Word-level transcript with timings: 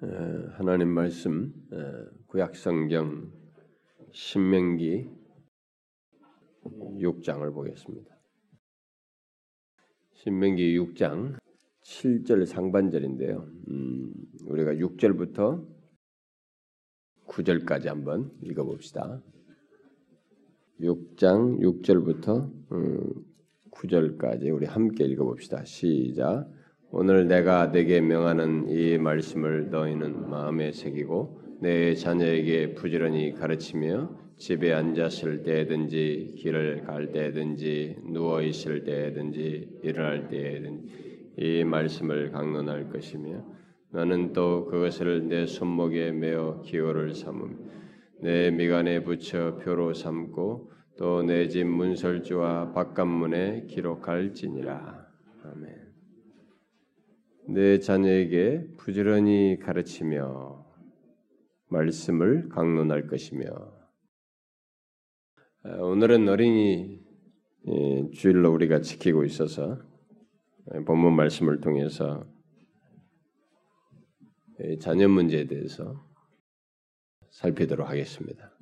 하나님 0.00 0.88
말씀 0.88 1.52
구약성경 2.26 3.30
신명기 4.12 5.08
6장을 6.64 7.54
보겠습니다. 7.54 8.14
신명기 10.14 10.76
6장 10.78 11.38
7절 11.82 12.44
상반절인데요. 12.44 13.46
음, 13.68 14.12
우리가 14.46 14.72
6절부터 14.72 15.64
9절까지 17.28 17.86
한번 17.86 18.32
읽어봅시다. 18.42 19.22
6장 20.80 21.60
6절부터 21.60 22.72
음, 22.72 23.24
9절까지 23.70 24.52
우리 24.52 24.66
함께 24.66 25.04
읽어봅시다. 25.04 25.64
시작. 25.64 26.50
오늘 26.96 27.26
내가 27.26 27.72
내게 27.72 28.00
명하는 28.00 28.68
이 28.68 28.98
말씀을 28.98 29.68
너희는 29.68 30.30
마음에 30.30 30.70
새기고 30.70 31.58
내 31.60 31.92
자녀에게 31.96 32.74
부지런히 32.74 33.32
가르치며 33.32 34.16
집에 34.36 34.72
앉았을 34.72 35.42
때든지 35.42 36.36
길을 36.38 36.84
갈 36.84 37.10
때든지 37.10 37.96
누워 38.12 38.42
있을 38.42 38.84
때든지 38.84 39.80
일어날 39.82 40.28
때든지 40.28 41.32
이 41.36 41.64
말씀을 41.64 42.30
강론할 42.30 42.90
것이며 42.90 43.44
너는 43.90 44.32
또 44.32 44.66
그것을 44.66 45.26
내 45.26 45.46
손목에 45.46 46.12
메어 46.12 46.60
기호를 46.62 47.12
삼음 47.16 47.58
내 48.22 48.52
미간에 48.52 49.02
붙여 49.02 49.56
표로 49.56 49.94
삼고 49.94 50.70
또 50.96 51.24
내 51.24 51.48
집 51.48 51.64
문설주와 51.64 52.70
바깥문에 52.72 53.66
기록할지니라 53.66 55.08
아멘. 55.42 55.83
내 57.46 57.78
자녀에게 57.78 58.68
부지런히 58.78 59.58
가르치며 59.60 60.64
말씀을 61.68 62.48
강론할 62.48 63.06
것이며 63.06 63.44
아, 65.64 65.76
오늘은 65.76 66.28
어린이 66.28 67.02
예, 67.66 68.10
주일로 68.12 68.52
우리가 68.52 68.80
지키고 68.80 69.24
있어서 69.24 69.78
예, 70.74 70.80
본문 70.84 71.14
말씀을 71.16 71.60
통해서 71.60 72.26
자녀 74.80 75.08
문제에 75.08 75.46
대해서 75.46 76.02
살피도록 77.30 77.88
하겠습니다. 77.88 78.56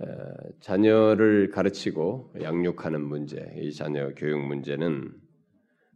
아, 0.00 0.06
자녀를 0.60 1.50
가르치고 1.50 2.34
양육하는 2.42 3.02
문제, 3.02 3.54
이 3.56 3.72
자녀 3.72 4.12
교육 4.14 4.40
문제는 4.46 5.19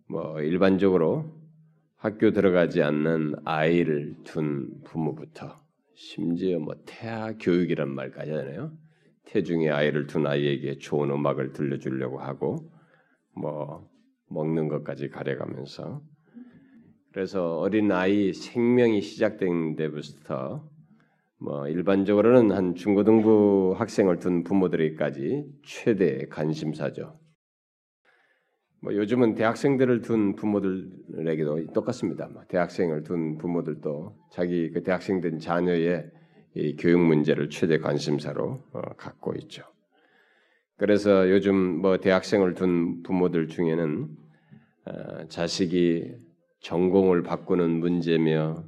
뭐 0.09 0.41
일반적으로 0.41 1.33
학교 1.97 2.33
들어가지 2.33 2.83
않는 2.83 3.37
아이를 3.45 4.17
둔 4.25 4.83
부모부터 4.85 5.63
심지어 5.95 6.59
뭐 6.59 6.75
태아 6.85 7.33
교육이란 7.33 7.89
말까지 7.89 8.31
하잖아요. 8.31 8.73
태중의 9.27 9.71
아이를 9.71 10.07
둔 10.07 10.27
아이에게 10.27 10.79
좋은 10.79 11.11
음악을 11.11 11.53
들려주려고 11.53 12.19
하고 12.19 12.71
뭐 13.35 13.89
먹는 14.29 14.69
것까지 14.69 15.09
가려가면서 15.09 16.03
그래서 17.13 17.59
어린 17.59 17.91
아이 17.93 18.33
생명이 18.33 19.01
시작된 19.01 19.77
데부터 19.77 20.69
뭐 21.39 21.69
일반적으로는 21.69 22.55
한 22.55 22.75
중고등부 22.75 23.77
학생을 23.79 24.19
둔 24.19 24.45
부모들에게까지 24.45 25.45
최대 25.65 26.27
관심사죠. 26.29 27.19
뭐 28.85 28.95
요즘은 28.95 29.35
대학생들을 29.35 30.03
둔 30.03 30.37
부모들에게도 30.37 31.73
똑같습니다. 31.73 32.29
뭐 32.29 32.43
대학생을 32.49 33.03
둔 33.03 33.39
부모들도 33.39 34.15
자기 34.31 34.71
그 34.73 34.83
대학생 34.83 35.23
된 35.23 35.39
자녀의 35.39 36.11
이 36.55 36.77
교육 36.77 37.01
문제를 37.01 37.49
최대 37.49 37.79
관심사로 37.79 38.63
어, 38.75 38.81
갖고 38.99 39.33
있죠. 39.37 39.65
그래서 40.77 41.31
요즘 41.31 41.57
뭐 41.57 41.97
대학생을 41.97 42.53
둔 42.53 43.03
부모들 43.03 43.49
중에는 43.49 44.09
어, 44.85 45.29
자식이 45.29 46.17
전공을 46.61 47.23
바꾸는 47.23 47.71
문제며 47.81 48.67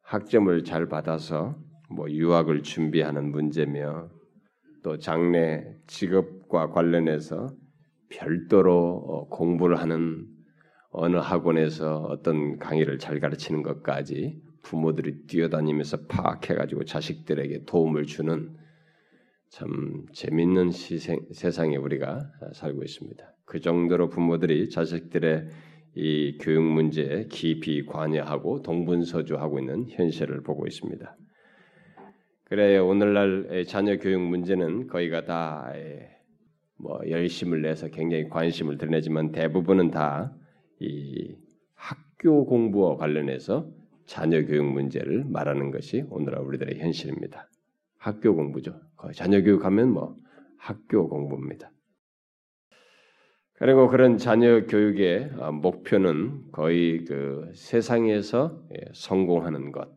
학점을 0.00 0.64
잘 0.64 0.88
받아서 0.88 1.58
뭐 1.90 2.10
유학을 2.10 2.62
준비하는 2.62 3.30
문제며 3.30 4.08
또 4.82 4.98
장래 4.98 5.76
직업과 5.88 6.70
관련해서 6.70 7.50
별도로 8.12 9.04
어, 9.06 9.28
공부를 9.28 9.78
하는 9.78 10.26
어느 10.90 11.16
학원에서 11.16 12.02
어떤 12.02 12.58
강의를 12.58 12.98
잘 12.98 13.18
가르치는 13.18 13.62
것까지 13.62 14.40
부모들이 14.62 15.26
뛰어다니면서 15.26 16.06
파악해가지고 16.06 16.84
자식들에게 16.84 17.64
도움을 17.64 18.04
주는 18.06 18.54
참 19.48 20.06
재밌는 20.12 20.70
시생, 20.70 21.20
세상에 21.32 21.76
우리가 21.76 22.30
살고 22.54 22.82
있습니다. 22.82 23.34
그 23.44 23.60
정도로 23.60 24.08
부모들이 24.08 24.70
자식들의 24.70 25.48
이 25.94 26.38
교육 26.40 26.62
문제에 26.62 27.26
깊이 27.28 27.84
관여하고 27.84 28.62
동분서주하고 28.62 29.58
있는 29.58 29.86
현실을 29.90 30.42
보고 30.42 30.66
있습니다. 30.66 31.16
그래 32.44 32.78
오늘날 32.78 33.64
자녀 33.66 33.96
교육 33.98 34.20
문제는 34.22 34.86
거의가 34.86 35.24
다 35.24 35.72
뭐 36.82 37.00
열심을 37.08 37.62
내서 37.62 37.88
굉장히 37.88 38.28
관심을 38.28 38.76
드러내지만 38.76 39.32
대부분은 39.32 39.90
다 39.90 40.34
이 40.82 41.36
학교 41.74 42.44
공부와 42.44 42.96
관련해서 42.96 43.70
자녀 44.04 44.44
교육 44.44 44.64
문제를 44.64 45.24
말하는 45.26 45.70
것이 45.70 46.04
오늘날 46.10 46.42
우리들의 46.42 46.80
현실입니다. 46.80 47.48
학교 47.98 48.34
공부죠. 48.34 48.80
자녀 49.14 49.42
교육하면 49.42 49.90
뭐 49.92 50.16
학교 50.58 51.08
공부입니다. 51.08 51.70
그리고 53.54 53.88
그런 53.88 54.18
자녀 54.18 54.66
교육의 54.66 55.30
어, 55.38 55.52
목표는 55.52 56.50
거의 56.50 57.04
그 57.04 57.52
세상에서 57.54 58.60
예, 58.74 58.90
성공하는 58.92 59.70
것. 59.70 59.88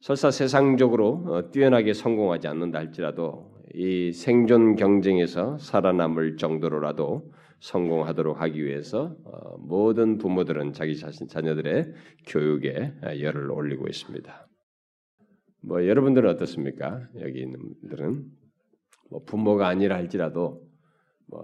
설사 0.00 0.32
세상적으로 0.32 1.24
어, 1.28 1.50
뛰어나게 1.52 1.92
성공하지 1.92 2.48
않는다 2.48 2.80
할지라도 2.80 3.53
이 3.74 4.12
생존 4.12 4.76
경쟁에서 4.76 5.58
살아남을 5.58 6.36
정도로라도 6.36 7.32
성공하도록 7.60 8.40
하기 8.40 8.64
위해서 8.64 9.16
어, 9.24 9.56
모든 9.58 10.18
부모들은 10.18 10.74
자기 10.74 10.96
자신 10.96 11.28
자녀들의 11.28 11.92
교육에 12.26 12.94
열을 13.20 13.50
올리고 13.50 13.88
있습니다. 13.88 14.48
뭐 15.62 15.86
여러분들은 15.86 16.28
어떻습니까? 16.30 17.08
여기 17.20 17.40
있는 17.40 17.58
분들은 17.80 18.24
뭐 19.10 19.24
부모가 19.24 19.66
아니라 19.66 19.96
할지라도 19.96 20.62
뭐 21.26 21.42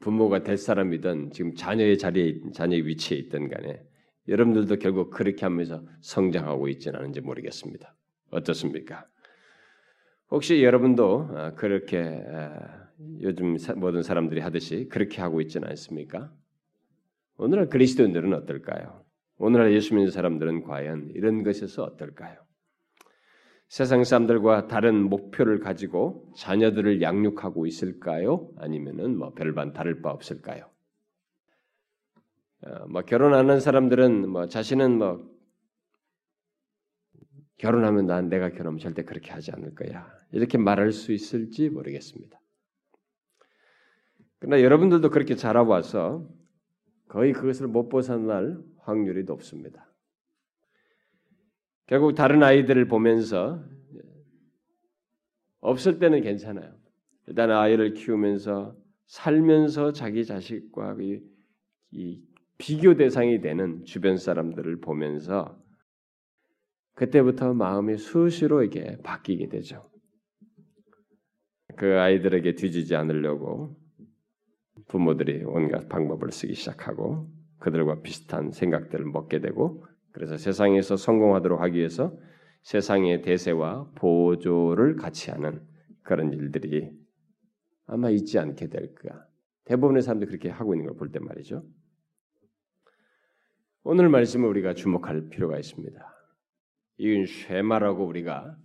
부모가 0.00 0.42
될 0.42 0.58
사람이든 0.58 1.30
지금 1.30 1.54
자녀의 1.54 1.96
자리에 1.96 2.40
자녀의 2.52 2.86
위치에 2.86 3.16
있든 3.18 3.48
간에 3.48 3.82
여러분들도 4.28 4.76
결국 4.76 5.10
그렇게 5.10 5.46
하면서 5.46 5.84
성장하고 6.00 6.68
있지는 6.68 6.98
않은지 6.98 7.20
모르겠습니다. 7.20 7.94
어떻습니까? 8.30 9.06
혹시 10.32 10.62
여러분도 10.64 11.28
어, 11.30 11.52
그렇게 11.56 11.98
어, 12.00 12.54
요즘 13.20 13.58
모든 13.76 14.02
사람들이 14.02 14.40
하듯이 14.40 14.88
그렇게 14.88 15.20
하고 15.20 15.42
있지는 15.42 15.68
않습니까? 15.68 16.32
오늘날 17.36 17.68
그리스도인들은 17.68 18.32
어떨까요? 18.32 19.04
오늘날 19.36 19.74
예수 19.74 19.94
믿는 19.94 20.10
사람들은 20.10 20.62
과연 20.62 21.10
이런 21.14 21.42
것에서 21.42 21.82
어떨까요? 21.82 22.38
세상 23.68 24.04
사람들과 24.04 24.68
다른 24.68 25.02
목표를 25.10 25.60
가지고 25.60 26.32
자녀들을 26.38 27.02
양육하고 27.02 27.66
있을까요? 27.66 28.48
아니면은 28.56 29.18
뭐 29.18 29.34
별반 29.34 29.74
다를 29.74 30.00
바 30.00 30.12
없을까요? 30.12 30.64
어, 32.64 32.86
뭐 32.88 33.02
결혼하는 33.02 33.60
사람들은 33.60 34.30
뭐 34.30 34.48
자신은 34.48 34.96
뭐 34.96 35.31
결혼하면 37.62 38.06
난 38.06 38.28
내가 38.28 38.50
결혼하면 38.50 38.80
절대 38.80 39.04
그렇게 39.04 39.30
하지 39.30 39.52
않을 39.52 39.76
거야. 39.76 40.12
이렇게 40.32 40.58
말할 40.58 40.90
수 40.90 41.12
있을지 41.12 41.70
모르겠습니다. 41.70 42.40
그러나 44.40 44.60
여러분들도 44.60 45.10
그렇게 45.10 45.36
자라와서 45.36 46.28
거의 47.06 47.32
그것을 47.32 47.68
못 47.68 47.88
벗어날 47.88 48.58
확률이 48.78 49.22
높습니다. 49.22 49.88
결국 51.86 52.16
다른 52.16 52.42
아이들을 52.42 52.88
보면서 52.88 53.62
없을 55.60 56.00
때는 56.00 56.22
괜찮아요. 56.22 56.74
일단 57.28 57.52
아이를 57.52 57.94
키우면서 57.94 58.76
살면서 59.06 59.92
자기 59.92 60.24
자식과 60.24 60.96
이 61.92 62.20
비교 62.58 62.96
대상이 62.96 63.40
되는 63.40 63.84
주변 63.84 64.16
사람들을 64.16 64.80
보면서 64.80 65.61
그때부터 66.94 67.54
마음이 67.54 67.96
수시로 67.98 68.62
이게 68.62 68.98
바뀌게 69.02 69.48
되죠. 69.48 69.82
그 71.76 71.98
아이들에게 71.98 72.54
뒤지지 72.54 72.94
않으려고 72.96 73.76
부모들이 74.88 75.44
온갖 75.44 75.88
방법을 75.88 76.32
쓰기 76.32 76.54
시작하고 76.54 77.28
그들과 77.58 78.02
비슷한 78.02 78.50
생각들을 78.50 79.04
먹게 79.06 79.40
되고 79.40 79.84
그래서 80.12 80.36
세상에서 80.36 80.96
성공하도록 80.96 81.60
하기 81.62 81.78
위해서 81.78 82.16
세상의 82.62 83.22
대세와 83.22 83.92
보조를 83.94 84.96
같이 84.96 85.30
하는 85.30 85.66
그런 86.02 86.32
일들이 86.32 86.90
아마 87.86 88.10
있지 88.10 88.38
않게 88.38 88.68
될 88.68 88.94
거야. 88.94 89.24
대부분의 89.64 90.02
사람들이 90.02 90.28
그렇게 90.28 90.50
하고 90.50 90.74
있는 90.74 90.86
걸 90.86 90.96
볼 90.96 91.10
때 91.10 91.18
말이죠. 91.20 91.64
오늘 93.84 94.08
말씀을 94.08 94.48
우리가 94.48 94.74
주목할 94.74 95.28
필요가 95.28 95.58
있습니다. 95.58 96.00
이건 96.98 97.26
쉐마라고 97.26 98.06
우리가 98.06 98.56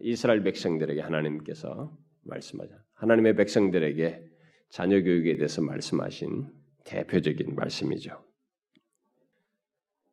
이스라엘 0.00 0.42
백성들에게 0.42 1.00
하나님께서 1.00 1.96
말씀하자. 2.22 2.74
하나님의 2.94 3.36
백성들에게 3.36 4.30
자녀 4.70 5.02
교육에 5.02 5.36
대해서 5.36 5.62
말씀하신 5.62 6.48
대표적인 6.84 7.54
말씀이죠. 7.54 8.24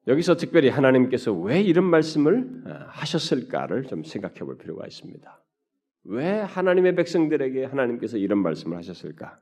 여기서 0.07 0.35
특별히 0.35 0.69
하나님께서 0.69 1.31
왜 1.33 1.61
이런 1.61 1.85
말씀을 1.85 2.63
어, 2.65 2.85
하셨을까를 2.89 3.83
좀 3.83 4.03
생각해 4.03 4.39
볼 4.39 4.57
필요가 4.57 4.85
있습니다. 4.85 5.43
왜 6.05 6.39
하나님의 6.41 6.95
백성들에게 6.95 7.65
하나님께서 7.65 8.17
이런 8.17 8.39
말씀을 8.39 8.75
하셨을까? 8.77 9.39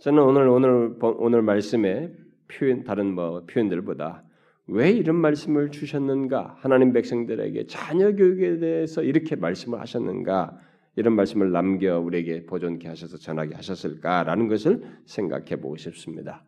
저는 0.00 0.22
오늘 0.22 0.48
오늘 0.48 0.96
오늘 1.00 1.42
말씀의 1.42 2.14
표현 2.48 2.84
다른 2.84 3.14
뭐 3.14 3.46
표현들보다 3.46 4.27
왜 4.68 4.90
이런 4.90 5.16
말씀을 5.16 5.70
주셨는가? 5.70 6.56
하나님 6.58 6.92
백성들에게 6.92 7.66
자녀 7.66 8.14
교육에 8.14 8.58
대해서 8.58 9.02
이렇게 9.02 9.34
말씀을 9.34 9.80
하셨는가? 9.80 10.58
이런 10.94 11.14
말씀을 11.14 11.52
남겨 11.52 11.98
우리에게 11.98 12.44
보존케 12.44 12.86
하셔서 12.86 13.16
전하게 13.16 13.54
하셨을까라는 13.54 14.48
것을 14.48 14.82
생각해 15.06 15.56
보고 15.56 15.76
싶습니다. 15.76 16.44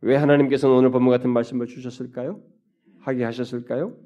왜 0.00 0.16
하나님께서는 0.16 0.76
오늘 0.76 0.90
본문 0.90 1.10
같은 1.10 1.30
말씀을 1.30 1.66
주셨을까요? 1.66 2.40
하게 3.00 3.24
하셨을까요? 3.24 3.96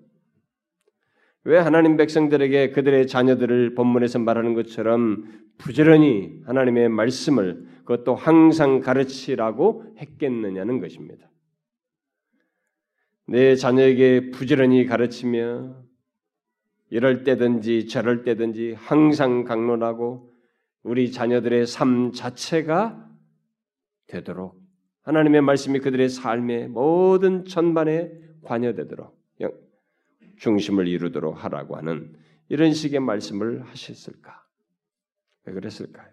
왜 1.45 1.59
하나님 1.59 1.99
백성들에게 1.99 2.71
그들의 2.71 3.07
자녀들을 3.07 3.75
본문에서 3.75 4.21
말하는 4.21 4.55
것처럼 4.55 5.25
부지런히 5.59 6.41
하나님의 6.47 6.89
말씀을 6.89 7.67
그것도 7.85 8.15
항상 8.15 8.81
가르치라고 8.81 9.85
했겠느냐는 9.99 10.81
것입니다. 10.81 11.29
내 13.27 13.57
자녀에게 13.57 14.31
부지런히 14.31 14.87
가르치며 14.87 15.83
이럴 16.91 17.25
때든지 17.25 17.89
저럴 17.89 18.23
때든지 18.23 18.75
항상 18.75 19.45
강론하고 19.45 20.33
우리 20.83 21.11
자녀들의 21.11 21.67
삶 21.67 22.13
자체가 22.13 23.09
되도록 24.07 24.61
하나님의 25.03 25.41
말씀이 25.41 25.81
그들의 25.81 26.09
삶의 26.09 26.69
모든 26.69 27.45
전반에 27.45 28.11
관여되도록 28.43 29.25
중심을 30.39 30.89
이루도록 30.89 31.43
하라고 31.45 31.77
하는 31.77 32.15
이런 32.49 32.73
식의 32.73 33.01
말씀을 33.01 33.63
하셨을까? 33.63 34.45
왜 35.45 35.53
그랬을까요? 35.53 36.09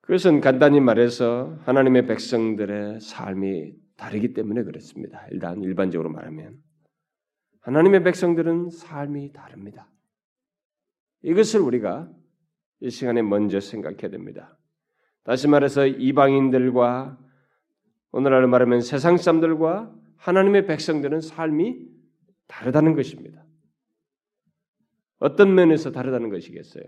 그것은 0.00 0.40
간단히 0.40 0.80
말해서 0.80 1.58
하나님의 1.64 2.06
백성들의 2.06 3.00
삶이 3.00 3.74
다르기 3.96 4.34
때문에 4.34 4.62
그렇습니다. 4.62 5.26
일단 5.30 5.62
일반적으로 5.62 6.10
말하면 6.10 6.58
하나님의 7.60 8.04
백성들은 8.04 8.70
삶이 8.70 9.32
다릅니다. 9.32 9.90
이것을 11.22 11.60
우리가 11.60 12.10
이 12.80 12.90
시간에 12.90 13.22
먼저 13.22 13.58
생각해야 13.58 14.10
됩니다. 14.10 14.56
다시 15.24 15.48
말해서 15.48 15.86
이방인들과 15.86 17.18
오늘날 18.12 18.46
말하면 18.46 18.80
세상 18.80 19.16
사람들과 19.16 19.92
하나님의 20.16 20.66
백성들은 20.66 21.20
삶이 21.20 21.84
다르다는 22.46 22.94
것입니다. 22.94 23.44
어떤 25.18 25.54
면에서 25.54 25.90
다르다는 25.90 26.30
것이겠어요? 26.30 26.84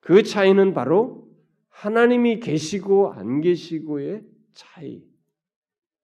그 0.00 0.22
차이는 0.22 0.74
바로 0.74 1.28
하나님이 1.68 2.40
계시고 2.40 3.12
안 3.12 3.40
계시고의 3.40 4.24
차이. 4.54 5.04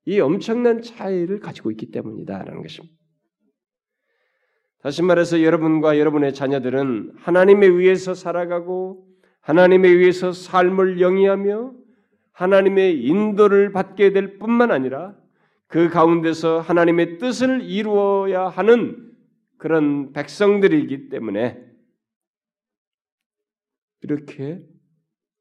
이 0.05 0.21
엄청난 0.21 0.83
차이를 0.83 1.41
가지고 1.41 1.71
있기 1.71 1.91
때문이다라는 1.91 2.63
것입니다. 2.63 2.95
다시 4.81 5.03
말해서 5.03 5.43
여러분과 5.43 5.99
여러분의 5.99 6.35
자녀들은 6.35 7.13
하나님에 7.17 7.67
의해서 7.67 8.15
살아가고 8.15 9.07
하나님에 9.41 9.89
의해서 9.89 10.33
삶을 10.33 11.01
영위하며 11.01 11.75
하나님의 12.33 13.05
인도를 13.05 13.71
받게 13.73 14.13
될 14.13 14.39
뿐만 14.39 14.73
아니라 14.73 15.17
그 15.69 15.89
가운데서 15.89 16.61
하나님의 16.61 17.19
뜻을 17.19 17.63
이루어야 17.63 18.49
하는 18.49 19.13
그런 19.59 20.13
백성들이기 20.13 21.09
때문에 21.09 21.65
이렇게 24.01 24.61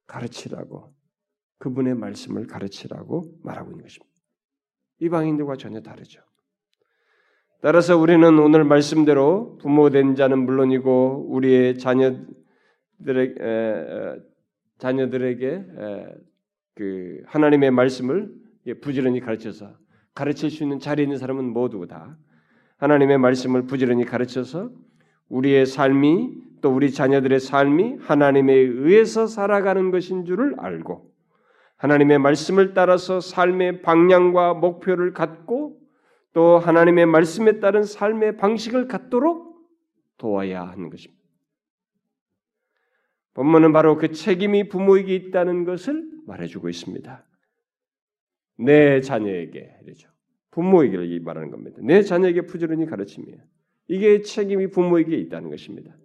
가르치라고 0.06 0.94
그분의 1.58 1.96
말씀을 1.96 2.46
가르치라고 2.46 3.40
말하고 3.44 3.72
있는 3.72 3.84
것입니다. 3.84 4.11
이방인들과 5.02 5.58
전혀 5.58 5.82
다르죠. 5.82 6.22
따라서 7.62 7.98
우리는 7.98 8.40
오늘 8.40 8.64
말씀대로 8.64 9.58
부모된 9.62 10.16
자는 10.16 10.40
물론이고 10.46 11.28
우리의 11.30 11.78
자녀들의 11.78 12.26
에, 13.40 14.16
자녀들에게 14.78 15.48
에, 15.48 16.06
그 16.76 17.22
하나님의 17.26 17.72
말씀을 17.72 18.32
부지런히 18.82 19.20
가르쳐서 19.20 19.76
가르칠 20.16 20.50
수 20.50 20.64
있는 20.64 20.80
자리에 20.80 21.04
있는 21.04 21.18
사람은 21.18 21.46
모두 21.46 21.86
다 21.88 22.18
하나님의 22.78 23.18
말씀을 23.20 23.68
부지런히 23.68 24.06
가르쳐서 24.06 24.72
우리의 25.30 25.66
삶이 25.66 26.36
또 26.62 26.74
우리 26.74 26.92
자녀들의 26.92 27.40
삶이 27.40 27.98
하나님에 28.00 28.54
의해서 28.54 29.28
살아가는 29.28 29.92
것인 29.92 30.26
줄을 30.26 30.56
알고 30.60 31.12
하나님의 31.82 32.20
말씀을 32.20 32.76
따라서 32.76 33.20
삶의 33.20 33.82
방향과 33.82 34.54
목표를 34.54 35.14
갖고 35.14 35.82
또 36.32 36.60
하나님의 36.60 37.08
말씀에 37.08 37.60
따른 37.60 37.82
삶의 37.82 38.38
방식을 38.38 38.88
갖도록 38.88 39.68
도와야 40.20 40.62
하는 40.62 40.92
것입니다. 40.92 41.20
본문은 43.34 43.74
바로 43.74 43.98
그 43.98 44.12
책임이 44.12 44.70
부모에게 44.70 45.16
있다는 45.16 45.66
것을 45.66 46.08
말해주고 46.28 46.70
있습니다. 46.70 47.26
내 48.60 49.02
자녀에게 49.02 49.80
이죠 49.90 50.08
부모에게 50.52 51.20
말하는 51.22 51.50
겁니다. 51.50 51.78
내 51.82 52.04
자녀에게 52.04 52.42
부지런히 52.42 52.86
가르치며 52.86 53.38
이게 53.88 54.22
책임이 54.22 54.70
부모에게 54.70 55.18
있다는 55.18 55.50
것입니다. 55.50 55.98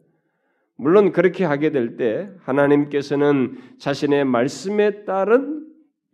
물론 0.76 1.12
그렇게 1.12 1.44
하게 1.44 1.70
될 1.70 1.96
때 1.96 2.28
하나님께서는 2.42 3.56
자신의 3.78 4.24
말씀에 4.24 5.04
따른 5.04 5.66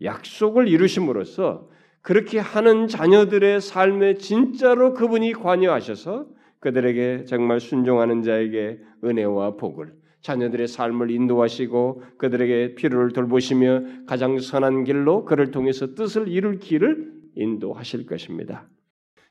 약속을 0.02 0.69
이루심으로써 0.69 1.69
그렇게 2.00 2.38
하는 2.38 2.88
자녀들의 2.88 3.61
삶에 3.61 4.14
진짜로 4.14 4.95
그분이 4.95 5.33
관여하셔서 5.35 6.26
그들에게 6.61 7.25
정말 7.25 7.61
순종하는 7.61 8.23
자에게 8.23 8.78
은혜와 9.04 9.57
복을 9.57 9.95
자녀들의 10.21 10.69
삶을 10.69 11.11
인도하시고 11.11 12.02
그들에게 12.19 12.76
필요를 12.76 13.11
돌보시며 13.11 13.83
가장 14.07 14.38
선한 14.38 14.85
길로 14.85 15.25
그를 15.25 15.50
통해서 15.50 15.95
뜻을 15.95 16.28
이룰 16.28 16.61
길을 16.61 17.12
인도하실 17.35 18.07
것입니다. 18.07 18.69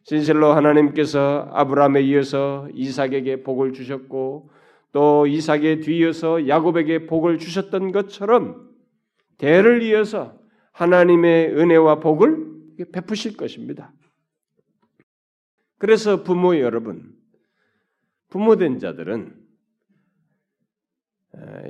진실로 0.04 0.52
하나님께서 0.54 1.48
아브라함에 1.52 2.02
이어서 2.02 2.68
이삭에게 2.74 3.44
복을 3.44 3.72
주셨고 3.72 4.51
또 4.92 5.26
이삭에 5.26 5.80
뒤이어서 5.80 6.48
야곱에게 6.48 7.06
복을 7.06 7.38
주셨던 7.38 7.92
것처럼 7.92 8.70
대를 9.38 9.82
이어서 9.84 10.40
하나님의 10.74 11.58
은혜와 11.58 12.00
복을 12.00 12.52
베푸실 12.92 13.38
것입니다. 13.38 13.94
그래서 15.78 16.24
부모 16.24 16.58
여러분, 16.58 17.16
부모된 18.30 18.80
자들은 18.80 19.36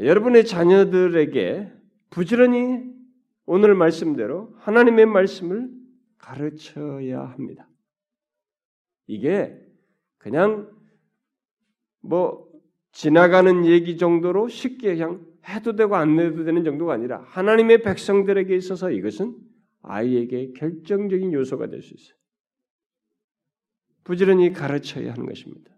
여러분의 0.03 0.45
자녀들에게 0.45 1.71
부지런히 2.09 2.91
오늘 3.45 3.75
말씀대로 3.75 4.53
하나님의 4.57 5.05
말씀을 5.05 5.69
가르쳐야 6.17 7.21
합니다. 7.21 7.67
이게 9.07 9.57
그냥 10.17 10.69
뭐 12.01 12.50
지나가는 12.91 13.65
얘기 13.65 13.97
정도로 13.97 14.47
쉽게 14.47 14.95
그냥 14.95 15.25
해도 15.47 15.75
되고 15.75 15.95
안 15.95 16.19
해도 16.19 16.43
되는 16.43 16.63
정도가 16.63 16.93
아니라 16.93 17.23
하나님의 17.27 17.81
백성들에게 17.81 18.55
있어서 18.55 18.91
이것은 18.91 19.35
아이에게 19.81 20.51
결정적인 20.53 21.33
요소가 21.33 21.67
될 21.67 21.81
수 21.81 21.93
있어요. 21.93 22.15
부지런히 24.03 24.51
가르쳐야 24.51 25.11
하는 25.11 25.25
것입니다. 25.25 25.71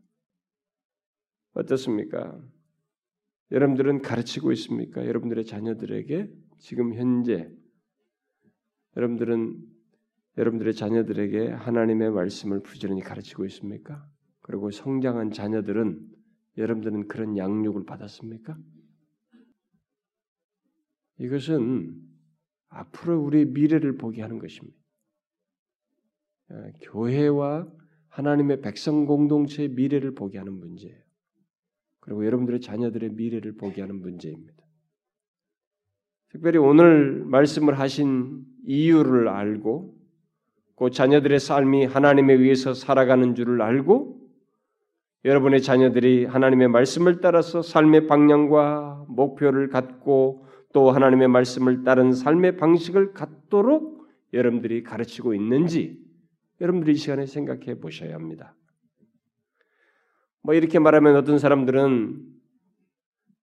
어떻습니까? 1.53 2.41
여러분들은 3.51 4.01
가르치고 4.01 4.51
있습니까? 4.53 5.05
여러분들의 5.05 5.45
자녀들에게 5.45 6.31
지금 6.59 6.95
현재 6.95 7.49
여러분들은 8.95 9.57
여러분들의 10.37 10.73
자녀들에게 10.73 11.49
하나님의 11.49 12.11
말씀을 12.11 12.61
부지런히 12.63 13.01
가르치고 13.01 13.45
있습니까? 13.45 14.07
그리고 14.41 14.71
성장한 14.71 15.31
자녀들은 15.31 15.99
여러분들은 16.57 17.07
그런 17.07 17.37
양육을 17.37 17.85
받았습니까? 17.85 18.57
이것은 21.19 21.95
앞으로 22.69 23.21
우리의 23.21 23.45
미래를 23.45 23.97
보게 23.97 24.21
하는 24.21 24.39
것입니다. 24.39 24.77
어, 26.49 26.71
교회와 26.81 27.67
하나님의 28.09 28.61
백성 28.61 29.05
공동체의 29.05 29.69
미래를 29.69 30.13
보게 30.13 30.37
하는 30.37 30.53
문제예요. 30.53 31.01
그리고 31.99 32.25
여러분들의 32.25 32.61
자녀들의 32.61 33.11
미래를 33.11 33.55
보게 33.55 33.81
하는 33.81 34.01
문제입니다. 34.01 34.63
특별히 36.29 36.57
오늘 36.57 37.23
말씀을 37.25 37.79
하신 37.79 38.43
이유를 38.65 39.29
알고 39.29 39.95
그 40.75 40.89
자녀들의 40.89 41.39
삶이 41.39 41.85
하나님에 41.85 42.33
의해서 42.33 42.73
살아가는 42.73 43.35
줄을 43.35 43.61
알고 43.61 44.12
여러분의 45.25 45.61
자녀들이 45.61 46.25
하나님의 46.25 46.67
말씀을 46.67 47.21
따라서 47.21 47.61
삶의 47.61 48.07
방향과 48.07 49.05
목표를 49.07 49.69
갖고 49.69 50.45
또 50.73 50.91
하나님의 50.91 51.27
말씀을 51.29 51.83
따른 51.83 52.11
삶의 52.11 52.57
방식을 52.57 53.13
갖도록 53.13 54.07
여러분들이 54.33 54.83
가르치고 54.83 55.33
있는지 55.33 56.03
여러분들이 56.59 56.93
이 56.93 56.95
시간에 56.95 57.25
생각해 57.25 57.79
보셔야 57.79 58.15
합니다. 58.15 58.55
뭐 60.41 60.53
이렇게 60.55 60.79
말하면 60.79 61.15
어떤 61.15 61.39
사람들은 61.39 62.21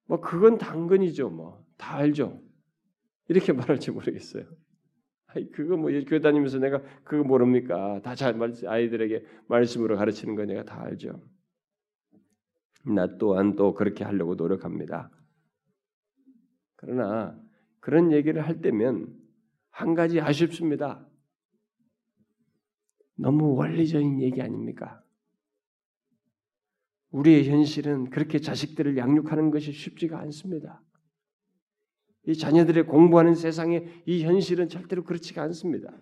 뭐 0.06 0.20
그건 0.20 0.58
당근이죠, 0.58 1.30
뭐 1.30 1.70
다 1.80 1.96
알죠. 1.96 2.40
이렇게 3.28 3.52
말할지 3.54 3.90
모르겠어요. 3.90 4.44
아이 5.28 5.48
그거 5.50 5.76
뭐 5.76 5.90
교회 6.06 6.20
다니면서 6.20 6.58
내가 6.58 6.82
그거 7.04 7.24
모릅니까? 7.24 8.02
다 8.02 8.14
잘 8.14 8.36
아이들에게 8.66 9.24
말씀으로 9.48 9.96
가르치는 9.96 10.34
거 10.34 10.44
내가 10.44 10.64
다 10.64 10.82
알죠. 10.82 11.22
나 12.84 13.18
또한 13.18 13.56
또 13.56 13.74
그렇게 13.74 14.04
하려고 14.04 14.34
노력합니다. 14.34 15.10
그러나 16.76 17.38
그런 17.80 18.12
얘기를 18.12 18.46
할 18.46 18.60
때면 18.60 19.14
한 19.70 19.94
가지 19.94 20.20
아쉽습니다. 20.20 21.06
너무 23.16 23.54
원리적인 23.54 24.20
얘기 24.22 24.40
아닙니까? 24.40 25.02
우리의 27.10 27.50
현실은 27.50 28.08
그렇게 28.10 28.38
자식들을 28.38 28.96
양육하는 28.96 29.50
것이 29.50 29.72
쉽지가 29.72 30.18
않습니다. 30.20 30.82
이 32.26 32.36
자녀들의 32.36 32.86
공부하는 32.86 33.34
세상에 33.34 34.02
이 34.06 34.22
현실은 34.24 34.68
절대로 34.68 35.04
그렇지가 35.04 35.42
않습니다. 35.42 35.92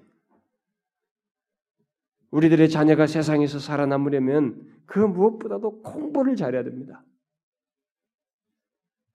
우리들의 2.31 2.69
자녀가 2.69 3.07
세상에서 3.07 3.59
살아남으려면 3.59 4.78
그 4.89 4.99
무엇보다도 4.99 5.83
공부를 5.83 6.35
잘해야 6.35 6.65
됩니다. 6.65 7.05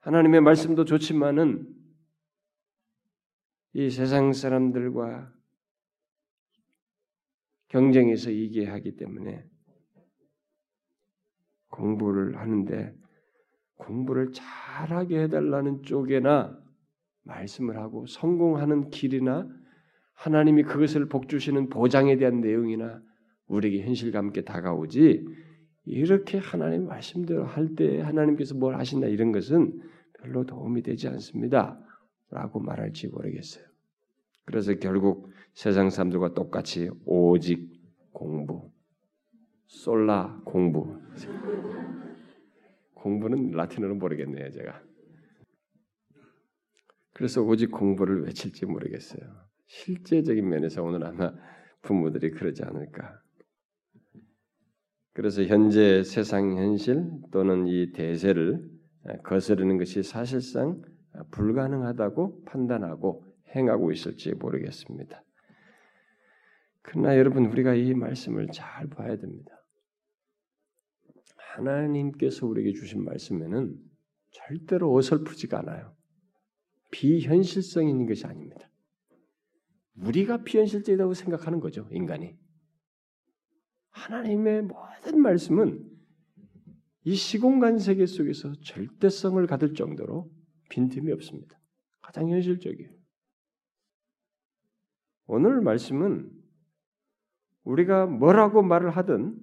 하나님의 0.02 0.42
말씀도 0.42 0.86
좋지만은 0.86 1.68
이 3.74 3.90
세상 3.90 4.34
사람들과 4.34 5.34
경쟁에서 7.70 8.30
이기게 8.30 8.68
하기 8.68 8.98
때문에 8.98 9.44
공부를 11.70 12.38
하는데 12.38 12.96
공부를 13.78 14.32
잘하게 14.32 15.24
해달라는 15.24 15.82
쪽에나 15.82 16.56
말씀을 17.24 17.78
하고 17.78 18.06
성공하는 18.06 18.92
길이나 18.92 19.50
하나님이 20.14 20.64
그것을 20.64 21.10
복주시는 21.10 21.70
보장에 21.70 22.18
대한 22.18 22.42
내용이나 22.42 23.02
우리에게 23.48 23.84
현실감 23.84 24.28
있게 24.28 24.44
다가오지 24.44 25.26
이렇게 25.86 26.38
하나님 26.38 26.88
말씀대로 26.88 27.46
할 27.46 27.76
때 27.76 28.00
하나님께서 28.02 28.56
뭘 28.56 28.76
하신다 28.78 29.08
이런 29.08 29.32
것은 29.32 29.82
별로 30.20 30.46
도움이 30.46 30.82
되지 30.82 31.08
않습니다. 31.10 31.80
라고 32.30 32.60
말할지 32.60 33.08
모르겠어요. 33.08 33.64
그래서 34.46 34.74
결국 34.76 35.30
세상 35.54 35.90
사람들과 35.90 36.34
똑같이 36.34 36.90
오직 37.06 37.70
공부, 38.12 38.72
솔라 39.68 40.42
공부. 40.46 41.00
공부는 42.96 43.52
라틴어로 43.52 43.96
모르겠네요, 43.96 44.50
제가. 44.52 44.82
그래서 47.14 47.42
오직 47.44 47.70
공부를 47.70 48.24
외칠지 48.24 48.66
모르겠어요. 48.66 49.22
실제적인 49.68 50.48
면에서 50.48 50.82
오늘 50.84 51.06
아마 51.06 51.34
부모들이 51.82 52.32
그러지 52.32 52.64
않을까. 52.64 53.22
그래서 55.14 55.44
현재 55.44 56.04
세상 56.04 56.58
현실 56.58 57.08
또는 57.32 57.68
이 57.68 57.92
대세를 57.92 58.68
거스르는 59.24 59.78
것이 59.78 60.02
사실상 60.02 60.82
불가능하다고 61.32 62.46
판단하고 62.46 63.26
행하고 63.56 63.92
있을지 63.92 64.34
모르겠습니다. 64.34 65.24
그러나 66.82 67.18
여러분 67.18 67.46
우리가 67.46 67.76
이 67.76 67.94
말씀을 67.94 68.48
잘 68.52 68.88
봐야 68.90 69.16
됩니다. 69.18 69.52
하나님께서 71.38 72.48
우리에게 72.48 72.74
주신 72.74 73.04
말씀에는 73.04 73.76
절대로 74.32 74.94
어설프지가 74.96 75.60
않아요. 75.60 75.96
비현실성 76.92 77.88
있는 77.88 78.08
것이 78.08 78.26
아닙니다. 78.26 78.70
우리가 79.96 80.44
비현실적이라고 80.44 81.14
생각하는 81.14 81.60
거죠, 81.60 81.88
인간이. 81.92 82.36
하나님의 83.94 84.64
모든 84.64 85.22
말씀은 85.22 85.90
이 87.06 87.16
시공간 87.16 87.80
세계 87.80 88.06
속에서 88.06 88.54
절대성을 88.62 89.46
가질 89.48 89.74
정도로 89.74 90.30
빈틈이 90.70 91.12
없습니다. 91.14 91.60
가장 92.02 92.30
현실적이에요. 92.30 92.90
오늘 95.28 95.62
말씀은 95.62 96.30
우리가 97.64 98.06
뭐라고 98.06 98.62
말을 98.62 98.90
하든 98.92 99.38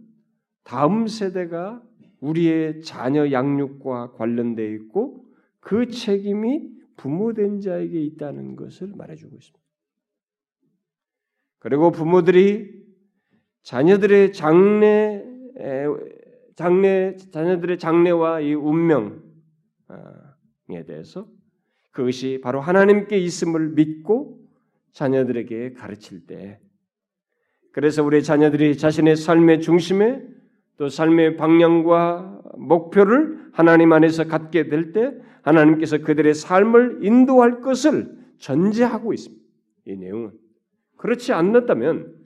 다음 0.62 1.06
세대가 1.06 1.82
우리의 2.20 2.82
자녀 2.82 3.30
양육과 3.30 4.12
관련되어 4.12 4.72
있고 4.74 5.26
그 5.60 5.88
책임이 5.88 6.70
부모된 6.96 7.60
자에게 7.60 7.98
있다는 8.02 8.56
것을 8.56 8.92
말해주고 8.94 9.36
있습니다. 9.36 9.60
그리고 11.60 11.90
부모들이 11.90 12.79
자녀들의 13.62 14.32
장래, 14.32 15.24
장래, 16.56 17.16
자녀들의 17.16 17.78
장래와 17.78 18.40
이 18.40 18.54
운명에 18.54 19.14
대해서 20.86 21.26
그것이 21.90 22.40
바로 22.42 22.60
하나님께 22.60 23.18
있음을 23.18 23.70
믿고 23.70 24.38
자녀들에게 24.92 25.74
가르칠 25.74 26.26
때, 26.26 26.60
그래서 27.72 28.02
우리 28.02 28.22
자녀들이 28.22 28.76
자신의 28.76 29.16
삶의 29.16 29.60
중심에 29.60 30.22
또 30.76 30.88
삶의 30.88 31.36
방향과 31.36 32.42
목표를 32.56 33.50
하나님 33.52 33.92
안에서 33.92 34.24
갖게 34.24 34.68
될 34.68 34.92
때 34.92 35.14
하나님께서 35.42 35.98
그들의 35.98 36.34
삶을 36.34 37.00
인도할 37.02 37.60
것을 37.60 38.18
전제하고 38.38 39.12
있습니다. 39.12 39.44
이 39.86 39.96
내용은 39.96 40.32
그렇지 40.96 41.32
않았다면 41.32 42.19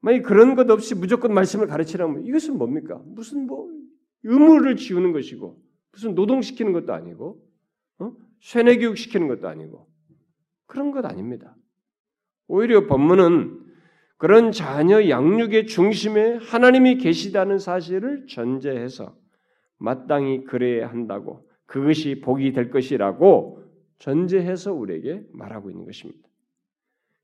만약 0.00 0.22
그런 0.22 0.54
것 0.54 0.70
없이 0.70 0.94
무조건 0.94 1.34
말씀을 1.34 1.66
가르치라면 1.66 2.24
이것은 2.24 2.56
뭡니까? 2.56 3.00
무슨 3.04 3.46
뭐 3.46 3.68
의무를 4.22 4.76
지우는 4.76 5.12
것이고 5.12 5.60
무슨 5.92 6.14
노동시키는 6.14 6.72
것도 6.72 6.92
아니고 6.92 7.42
어? 7.98 8.12
쇠뇌 8.40 8.78
교육 8.78 8.96
시키는 8.96 9.28
것도 9.28 9.48
아니고 9.48 9.88
그런 10.66 10.90
것 10.90 11.04
아닙니다. 11.04 11.54
오히려 12.46 12.86
본문은 12.86 13.60
그런 14.16 14.52
자녀 14.52 15.08
양육의 15.08 15.66
중심에 15.66 16.36
하나님이 16.36 16.98
계시다는 16.98 17.58
사실을 17.58 18.26
전제해서 18.26 19.16
마땅히 19.78 20.44
그래야 20.44 20.90
한다고 20.90 21.48
그것이 21.66 22.20
복이 22.20 22.52
될 22.52 22.70
것이라고 22.70 23.64
전제해서 23.98 24.72
우리에게 24.72 25.24
말하고 25.32 25.70
있는 25.70 25.84
것입니다. 25.84 26.28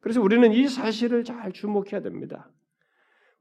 그래서 0.00 0.22
우리는 0.22 0.52
이 0.52 0.68
사실을 0.68 1.24
잘 1.24 1.52
주목해야 1.52 2.00
됩니다. 2.00 2.50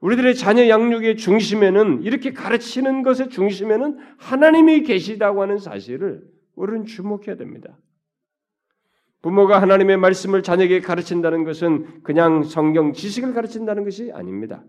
우리들의 0.05 0.35
자녀 0.35 0.69
양육의 0.69 1.17
중심에는 1.17 2.03
이렇게 2.03 2.31
가르치는 2.31 3.01
것의 3.01 3.29
중심에는 3.29 3.97
하나님이 4.19 4.83
계시다고 4.83 5.41
하는 5.41 5.57
사실을 5.57 6.21
우리는 6.53 6.85
주목해야 6.85 7.37
됩니다. 7.37 7.75
부모가 9.23 9.59
하나님의 9.63 9.97
말씀을 9.97 10.43
자녀에게 10.43 10.81
가르친다는 10.81 11.43
것은 11.43 12.03
그냥 12.03 12.43
성경 12.43 12.93
지식을 12.93 13.33
가르친다는 13.33 13.83
것이 13.83 14.11
아닙니다. 14.13 14.63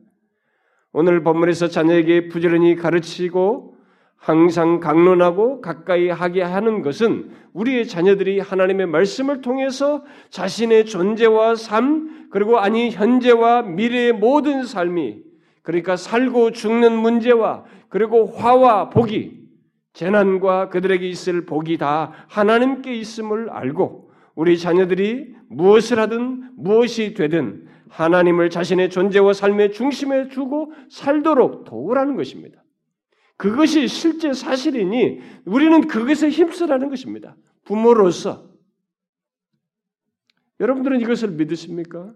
오늘 0.92 1.22
본문에서 1.22 1.68
자녀에게 1.68 2.28
부지런히 2.28 2.74
가르치고 2.74 3.76
항상 4.16 4.80
강론하고 4.80 5.60
가까이 5.60 6.08
하게 6.08 6.40
하는 6.40 6.80
것은 6.80 7.30
우리의 7.52 7.86
자녀들이 7.86 8.40
하나님의 8.40 8.86
말씀을 8.86 9.42
통해서 9.42 10.02
자신의 10.30 10.86
존재와 10.86 11.56
삶 11.56 12.30
그리고 12.30 12.58
아니 12.58 12.90
현재와 12.90 13.64
미래의 13.64 14.14
모든 14.14 14.64
삶이 14.64 15.25
그러니까 15.66 15.96
살고 15.96 16.52
죽는 16.52 16.92
문제와 16.96 17.64
그리고 17.88 18.26
화와 18.26 18.88
복이 18.90 19.46
재난과 19.94 20.68
그들에게 20.68 21.08
있을 21.08 21.44
복이 21.44 21.78
다 21.78 22.12
하나님께 22.28 22.94
있음을 22.94 23.50
알고 23.50 24.12
우리 24.36 24.58
자녀들이 24.58 25.34
무엇을 25.48 25.98
하든 25.98 26.52
무엇이 26.56 27.14
되든 27.14 27.66
하나님을 27.88 28.48
자신의 28.48 28.90
존재와 28.90 29.32
삶의 29.32 29.72
중심에 29.72 30.28
두고 30.28 30.72
살도록 30.88 31.64
도우라는 31.64 32.14
것입니다. 32.14 32.62
그것이 33.36 33.88
실제 33.88 34.32
사실이니 34.32 35.18
우리는 35.46 35.88
그것에 35.88 36.28
힘쓰라는 36.28 36.90
것입니다. 36.90 37.36
부모로서 37.64 38.50
여러분들은 40.60 41.00
이것을 41.00 41.32
믿으십니까? 41.32 42.14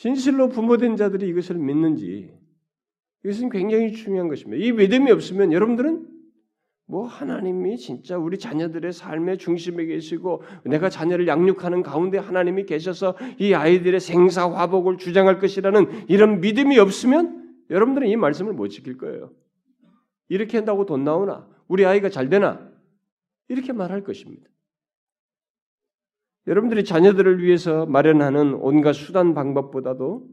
진실로 0.00 0.48
부모된 0.48 0.96
자들이 0.96 1.28
이것을 1.28 1.58
믿는지 1.58 2.34
이것은 3.22 3.50
굉장히 3.50 3.92
중요한 3.92 4.28
것입니다. 4.28 4.64
이 4.64 4.72
믿음이 4.72 5.10
없으면 5.10 5.52
여러분들은 5.52 6.08
뭐 6.86 7.06
하나님이 7.06 7.76
진짜 7.76 8.16
우리 8.16 8.38
자녀들의 8.38 8.94
삶의 8.94 9.36
중심에 9.36 9.84
계시고 9.84 10.42
내가 10.64 10.88
자녀를 10.88 11.28
양육하는 11.28 11.82
가운데 11.82 12.16
하나님이 12.16 12.64
계셔서 12.64 13.14
이 13.38 13.52
아이들의 13.52 14.00
생사 14.00 14.50
화복을 14.50 14.96
주장할 14.96 15.38
것이라는 15.38 16.08
이런 16.08 16.40
믿음이 16.40 16.78
없으면 16.78 17.58
여러분들은 17.68 18.08
이 18.08 18.16
말씀을 18.16 18.54
못 18.54 18.68
지킬 18.68 18.96
거예요. 18.96 19.30
이렇게 20.30 20.56
한다고 20.56 20.86
돈 20.86 21.04
나오나? 21.04 21.46
우리 21.68 21.84
아이가 21.84 22.08
잘 22.08 22.30
되나? 22.30 22.72
이렇게 23.48 23.74
말할 23.74 24.02
것입니다. 24.02 24.48
여러분들이 26.50 26.84
자녀들을 26.84 27.44
위해서 27.44 27.86
마련하는 27.86 28.54
온갖 28.54 28.92
수단 28.92 29.34
방법보다도 29.34 30.28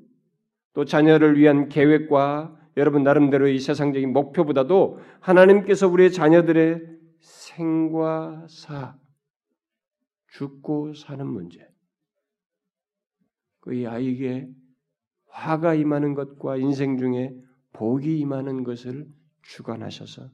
또 0.73 0.85
자녀를 0.85 1.37
위한 1.37 1.69
계획과 1.69 2.57
여러분 2.75 3.03
나름대로 3.03 3.47
이 3.47 3.59
세상적인 3.59 4.13
목표보다도 4.13 4.99
하나님께서 5.19 5.87
우리의 5.87 6.11
자녀들의 6.11 6.81
생과 7.19 8.47
사, 8.49 8.97
죽고 10.29 10.95
사는 10.95 11.25
문제, 11.25 11.67
그 13.59 13.87
아이에게 13.87 14.49
화가 15.27 15.75
임하는 15.75 16.15
것과 16.15 16.57
인생 16.57 16.97
중에 16.97 17.35
복이 17.73 18.17
임하는 18.19 18.63
것을 18.63 19.07
주관하셔서 19.43 20.29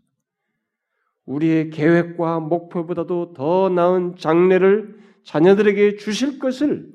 우리의 1.26 1.70
계획과 1.70 2.40
목표보다도 2.42 3.34
더 3.34 3.70
나은 3.70 4.16
장래를 4.18 5.00
자녀들에게 5.24 5.96
주실 5.96 6.40
것을 6.40 6.94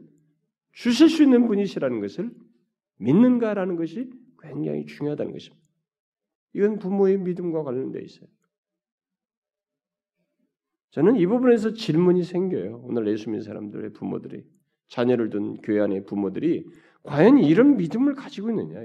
주실 0.72 1.08
수 1.08 1.22
있는 1.22 1.46
분이시라는 1.46 2.00
것을 2.00 2.30
믿는가라는 2.98 3.76
것이 3.76 4.10
굉장히 4.40 4.86
중요하다는 4.86 5.32
것입니다. 5.32 5.66
이건 6.52 6.78
부모의 6.78 7.18
믿음과 7.18 7.62
관련되어 7.62 8.02
있어요. 8.02 8.28
저는 10.90 11.16
이 11.16 11.26
부분에서 11.26 11.74
질문이 11.74 12.22
생겨요. 12.22 12.82
오늘 12.84 13.06
예수 13.08 13.30
믿는 13.30 13.42
사람들의 13.42 13.92
부모들이 13.92 14.44
자녀를 14.88 15.30
둔 15.30 15.60
교회 15.60 15.80
안의 15.80 16.06
부모들이 16.06 16.66
과연 17.02 17.38
이런 17.38 17.76
믿음을 17.76 18.14
가지고 18.14 18.50
있느냐. 18.50 18.80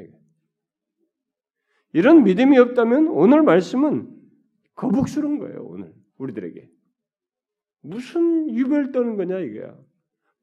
이런 1.93 2.23
믿음이 2.23 2.57
없다면 2.57 3.07
오늘 3.07 3.43
말씀은 3.43 4.22
거북스러운 4.75 5.39
거예요. 5.39 5.63
오늘 5.65 5.93
우리들에게 6.17 6.69
무슨 7.81 8.49
유별 8.49 8.91
떠는 8.91 9.17
거냐 9.17 9.39
이게야. 9.39 9.77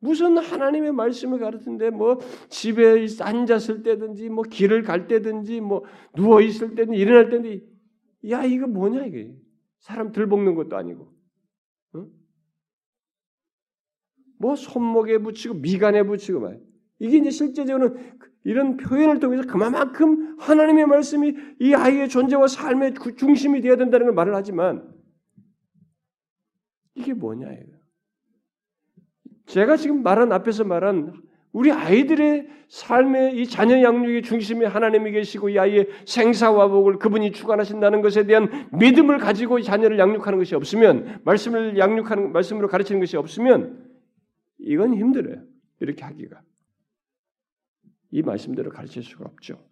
무슨 0.00 0.38
하나님의 0.38 0.92
말씀을 0.92 1.38
가르치는데 1.38 1.90
뭐 1.90 2.18
집에 2.48 3.06
앉았을 3.20 3.82
때든지 3.82 4.30
뭐 4.30 4.44
길을 4.44 4.82
갈 4.82 5.06
때든지 5.06 5.60
뭐 5.60 5.84
누워 6.14 6.40
있을 6.40 6.74
때든 6.74 6.94
일어날 6.94 7.28
때든지 7.28 7.68
야 8.30 8.44
이거 8.44 8.66
뭐냐 8.66 9.04
이게 9.06 9.34
사람 9.80 10.12
들볶는 10.12 10.54
것도 10.54 10.76
아니고 10.76 11.14
응? 11.96 12.10
뭐 14.38 14.56
손목에 14.56 15.18
붙이고 15.18 15.54
미간에 15.54 16.02
붙이고 16.02 16.40
말 16.40 16.60
이게 16.98 17.18
이제 17.18 17.30
실제적으로는 17.30 18.18
이런 18.44 18.76
표현을 18.76 19.20
통해서 19.20 19.42
그만큼 19.46 20.36
하나님의 20.38 20.86
말씀이 20.86 21.34
이 21.60 21.74
아이의 21.74 22.08
존재와 22.08 22.46
삶의 22.48 22.94
중심이 23.16 23.60
되어야 23.60 23.76
된다는 23.76 24.06
걸 24.06 24.14
말을 24.14 24.34
하지만 24.34 24.88
이게 26.94 27.12
뭐냐 27.12 27.50
이거 27.52 27.80
제가 29.46 29.76
지금 29.76 30.02
말한 30.02 30.32
앞에서 30.32 30.64
말한 30.64 31.22
우리 31.52 31.72
아이들의 31.72 32.48
삶의 32.68 33.36
이 33.36 33.46
자녀 33.46 33.82
양육의 33.82 34.22
중심에 34.22 34.64
하나님이 34.64 35.10
계시고 35.10 35.48
이 35.48 35.58
아이의 35.58 35.88
생사화복을 36.06 36.98
그분이 36.98 37.32
주관하신다는 37.32 38.00
것에 38.00 38.24
대한 38.24 38.68
믿음을 38.72 39.18
가지고 39.18 39.60
자녀를 39.60 39.98
양육하는 39.98 40.38
것이 40.38 40.54
없으면 40.54 41.20
말씀을 41.24 41.76
양육하는 41.76 42.32
말씀으로 42.32 42.68
가르치는 42.68 43.00
것이 43.00 43.16
없으면 43.16 43.84
이건 44.60 44.94
힘들어요. 44.94 45.42
이렇게 45.80 46.04
하기가 46.04 46.42
이 48.10 48.22
말씀대로 48.22 48.70
가르칠 48.70 49.02
수가 49.02 49.24
없죠. 49.26 49.64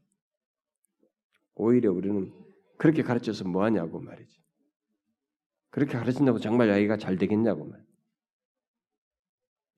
오히려 1.55 1.93
우리는 1.93 2.33
그렇게 2.77 3.03
가르쳐서 3.03 3.45
뭐 3.49 3.65
하냐고 3.65 4.01
말이지. 4.01 4.39
그렇게 5.71 5.99
가르친다고 5.99 6.39
정말 6.39 6.71
아이가 6.71 6.97
잘 6.97 7.19
되겠냐고 7.19 7.65
말. 7.65 7.85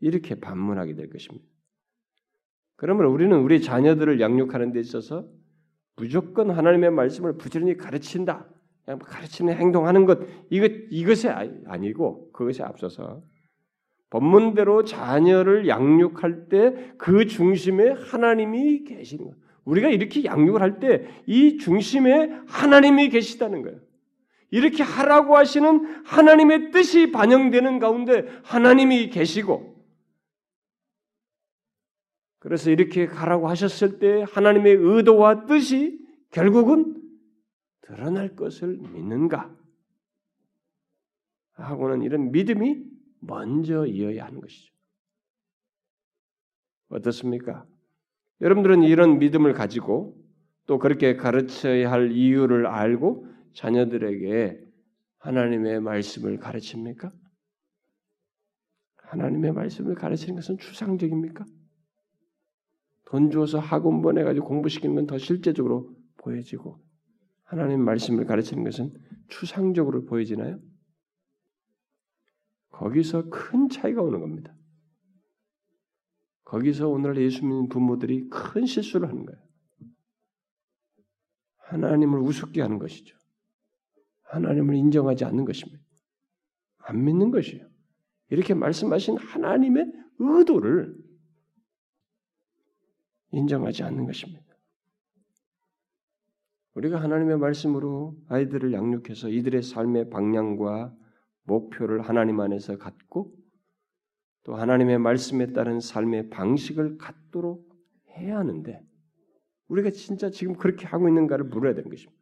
이렇게 0.00 0.34
반문하게 0.34 0.94
될 0.94 1.10
것입니다. 1.10 1.46
그러면 2.76 3.06
우리는 3.06 3.36
우리 3.38 3.60
자녀들을 3.60 4.20
양육하는 4.20 4.72
데 4.72 4.80
있어서 4.80 5.28
무조건 5.96 6.50
하나님의 6.50 6.90
말씀을 6.90 7.36
부지런히 7.36 7.76
가르친다. 7.76 8.48
가르치는 8.86 9.54
행동하는 9.56 10.04
것 10.06 10.18
이것 10.50 10.72
이것이 10.90 11.28
아니고 11.28 12.32
그것에 12.32 12.62
앞서서 12.62 13.22
본문대로 14.10 14.84
자녀를 14.84 15.68
양육할 15.68 16.48
때 16.48 16.94
그 16.98 17.26
중심에 17.26 17.90
하나님이 17.90 18.84
계시는 18.84 19.24
것. 19.24 19.34
우리가 19.64 19.88
이렇게 19.88 20.24
양육을 20.24 20.60
할 20.60 20.80
때 20.80 21.06
이 21.26 21.58
중심에 21.58 22.30
하나님이 22.46 23.08
계시다는 23.08 23.62
거예요. 23.62 23.78
이렇게 24.50 24.82
하라고 24.82 25.36
하시는 25.36 26.04
하나님의 26.04 26.72
뜻이 26.72 27.12
반영되는 27.12 27.78
가운데 27.78 28.26
하나님이 28.42 29.10
계시고 29.10 29.70
그래서 32.40 32.70
이렇게 32.70 33.06
가라고 33.06 33.48
하셨을 33.48 33.98
때 34.00 34.24
하나님의 34.28 34.74
의도와 34.74 35.46
뜻이 35.46 36.00
결국은 36.30 36.96
드러날 37.82 38.34
것을 38.34 38.78
믿는가? 38.78 39.54
하고는 41.52 42.02
이런 42.02 42.32
믿음이 42.32 42.82
먼저 43.20 43.86
이어야 43.86 44.26
하는 44.26 44.40
것이죠. 44.40 44.72
어떻습니까? 46.88 47.66
여러분들은 48.40 48.82
이런 48.82 49.18
믿음을 49.18 49.52
가지고 49.52 50.16
또 50.66 50.78
그렇게 50.78 51.16
가르쳐야 51.16 51.90
할 51.90 52.10
이유를 52.12 52.66
알고 52.66 53.26
자녀들에게 53.54 54.60
하나님의 55.18 55.80
말씀을 55.80 56.38
가르칩니까? 56.38 57.12
하나님의 58.96 59.52
말씀을 59.52 59.94
가르치는 59.94 60.36
것은 60.36 60.58
추상적입니까? 60.58 61.44
돈 63.06 63.30
주어서 63.30 63.58
학원 63.58 64.02
보내가지고 64.02 64.46
공부시키는 64.46 64.94
건 64.94 65.06
더 65.06 65.18
실제적으로 65.18 65.94
보여지고 66.18 66.78
하나님 67.42 67.84
말씀을 67.84 68.24
가르치는 68.24 68.62
것은 68.62 68.94
추상적으로 69.28 70.04
보여지나요? 70.04 70.60
거기서 72.80 73.28
큰 73.28 73.68
차이가 73.68 74.00
오는 74.00 74.20
겁니다. 74.20 74.56
거기서 76.44 76.88
오늘 76.88 77.20
예수 77.22 77.44
믿는 77.44 77.68
부모들이 77.68 78.28
큰 78.30 78.64
실수를 78.64 79.06
하는 79.06 79.26
거예요. 79.26 79.40
하나님을 81.58 82.20
우습게 82.20 82.62
하는 82.62 82.78
것이죠. 82.78 83.16
하나님을 84.22 84.74
인정하지 84.76 85.26
않는 85.26 85.44
것입니다. 85.44 85.84
안 86.78 87.04
믿는 87.04 87.30
것이에요. 87.30 87.68
이렇게 88.30 88.54
말씀하신 88.54 89.18
하나님의 89.18 89.92
의도를 90.18 90.96
인정하지 93.32 93.82
않는 93.82 94.06
것입니다. 94.06 94.56
우리가 96.74 97.00
하나님의 97.02 97.38
말씀으로 97.38 98.16
아이들을 98.28 98.72
양육해서 98.72 99.28
이들의 99.28 99.62
삶의 99.62 100.08
방향과 100.08 100.96
목표를 101.50 102.02
하나님 102.02 102.38
안에서 102.40 102.78
갖고 102.78 103.34
또 104.44 104.54
하나님의 104.54 104.98
말씀에 104.98 105.52
따른 105.52 105.80
삶의 105.80 106.30
방식을 106.30 106.96
갖도록 106.96 107.68
해야 108.16 108.38
하는데 108.38 108.86
우리가 109.68 109.90
진짜 109.90 110.30
지금 110.30 110.54
그렇게 110.54 110.86
하고 110.86 111.08
있는가를 111.08 111.46
물어야 111.46 111.74
되는 111.74 111.90
것입니다. 111.90 112.18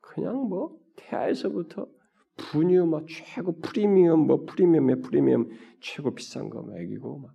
그냥 0.00 0.48
뭐 0.48 0.78
태아에서부터 0.96 1.88
분유 2.36 2.86
막 2.86 3.06
최고 3.06 3.60
프리미엄 3.60 4.26
뭐 4.26 4.44
프리미엄의 4.46 5.02
프리미엄 5.02 5.50
최고 5.80 6.14
비싼 6.14 6.48
거 6.50 6.62
먹이고 6.62 7.18
막 7.18 7.34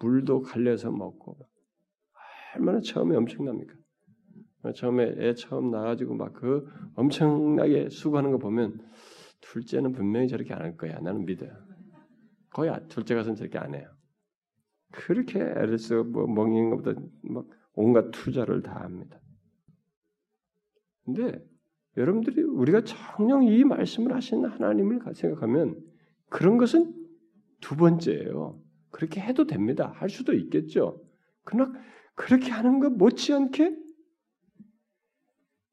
물도 0.00 0.42
갈려서 0.42 0.90
먹고 0.90 1.36
막 1.38 1.48
얼마나 2.56 2.80
처음에 2.80 3.16
엄청납니까? 3.16 3.77
처음에 4.74 5.14
애 5.18 5.34
처음 5.34 5.70
나가지고 5.70 6.14
막 6.16 6.32
그 6.34 6.66
엄청나게 6.94 7.88
수고하는 7.90 8.32
거 8.32 8.38
보면 8.38 8.80
둘째는 9.40 9.92
분명히 9.92 10.28
저렇게 10.28 10.52
안 10.54 10.62
할 10.62 10.76
거야. 10.76 10.98
나는 11.00 11.24
믿어요. 11.24 11.52
거의 12.50 12.72
둘째 12.88 13.14
가서는 13.14 13.36
저렇게 13.36 13.58
안 13.58 13.74
해요. 13.74 13.88
그렇게 14.92 15.40
애를 15.40 15.78
쓰고 15.78 16.04
뭐 16.04 16.26
먹이는 16.26 16.70
것보다 16.70 17.00
막 17.22 17.46
온갖 17.74 18.10
투자를 18.10 18.62
다 18.62 18.80
합니다. 18.80 19.20
근데 21.04 21.40
여러분들이 21.96 22.42
우리가 22.42 22.82
정녕 22.84 23.44
이 23.44 23.64
말씀을 23.64 24.14
하신 24.14 24.44
하나님을 24.44 25.00
생각하면 25.14 25.80
그런 26.30 26.58
것은 26.58 26.94
두 27.60 27.76
번째예요. 27.76 28.60
그렇게 28.90 29.20
해도 29.20 29.46
됩니다. 29.46 29.92
할 29.96 30.08
수도 30.08 30.32
있겠죠. 30.34 31.00
그러나 31.44 31.72
그렇게 32.14 32.50
하는 32.50 32.78
것 32.80 32.92
못지않게 32.92 33.76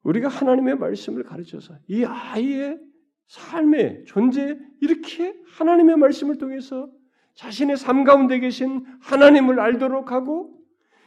우리가 0.05 0.29
하나님의 0.29 0.77
말씀을 0.77 1.23
가르쳐서 1.23 1.73
이 1.87 2.05
아이의 2.05 2.79
삶의 3.27 4.05
존재 4.05 4.57
이렇게 4.79 5.35
하나님의 5.57 5.97
말씀을 5.97 6.37
통해서 6.37 6.89
자신의 7.33 7.75
삶 7.75 8.03
가운데 8.03 8.39
계신 8.39 8.85
하나님을 9.01 9.59
알도록 9.59 10.11
하고 10.11 10.59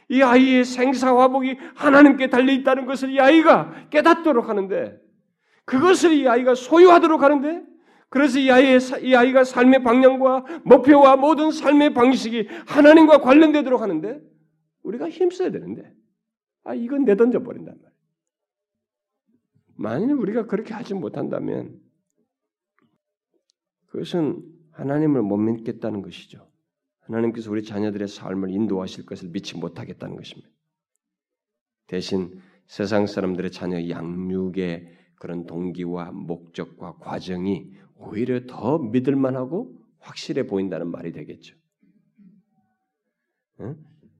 이 0.09 0.21
아이의 0.21 0.65
생사화복이 0.65 1.57
하나님께 1.75 2.29
달려 2.29 2.51
있다는 2.51 2.85
것을 2.85 3.11
이 3.11 3.19
아이가 3.19 3.87
깨닫도록 3.89 4.49
하는데 4.49 4.99
그것을 5.65 6.13
이 6.13 6.27
아이가 6.27 6.55
소유하도록 6.55 7.23
하는데 7.23 7.63
그래서 8.09 8.39
이 8.39 8.51
아이의 8.51 8.79
이 9.01 9.15
아이가 9.15 9.43
삶의 9.43 9.83
방향과 9.83 10.45
목표와 10.63 11.15
모든 11.15 11.51
삶의 11.51 11.93
방식이 11.93 12.49
하나님과 12.67 13.19
관련되도록 13.19 13.81
하는데 13.81 14.19
우리가 14.83 15.09
힘써야 15.09 15.51
되는데 15.51 15.93
아 16.63 16.73
이건 16.73 17.05
내던져 17.05 17.43
버린단 17.43 17.75
말이에요. 17.75 17.88
만일 19.79 20.11
우리가 20.11 20.45
그렇게 20.45 20.73
하지 20.73 20.93
못한다면 20.93 21.79
그것은 23.87 24.43
하나님을 24.71 25.21
못 25.21 25.37
믿겠다는 25.37 26.01
것이죠. 26.01 26.51
하나님께서 26.99 27.49
우리 27.49 27.63
자녀들의 27.63 28.09
삶을 28.09 28.51
인도하실 28.51 29.05
것을 29.05 29.29
믿지 29.29 29.57
못하겠다는 29.57 30.17
것입니다. 30.17 30.49
대신 31.87 32.41
세상 32.67 33.07
사람들의 33.07 33.51
자녀 33.51 33.89
양육의 33.89 34.97
그런 35.15 35.45
동기와 35.45 36.11
목적과 36.11 36.97
과정이 36.97 37.71
오히려 37.95 38.45
더 38.47 38.79
믿을만하고 38.79 39.79
확실해 39.99 40.45
보인다는 40.45 40.91
말이 40.91 41.13
되겠죠. 41.13 41.55
응? 43.61 43.77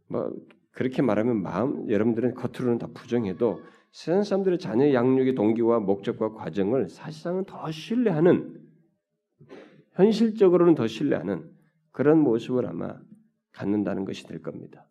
뭐 0.07 0.33
그렇게 0.71 1.01
말하면 1.01 1.41
마음 1.41 1.89
여러분들은 1.89 2.35
겉으로는 2.35 2.77
다 2.79 2.87
부정해도 2.93 3.61
세상 3.91 4.23
사람들의 4.23 4.59
자녀 4.59 4.93
양육의 4.93 5.35
동기와 5.35 5.79
목적과 5.79 6.33
과정을 6.33 6.89
사실상은 6.89 7.43
더 7.45 7.71
신뢰하는 7.71 8.59
현실적으로는 9.93 10.75
더 10.75 10.87
신뢰하는 10.87 11.49
그런 11.91 12.19
모습을 12.19 12.67
아마 12.67 12.95
갖는다는 13.51 14.05
것이 14.05 14.25
될 14.27 14.41
겁니다. 14.41 14.85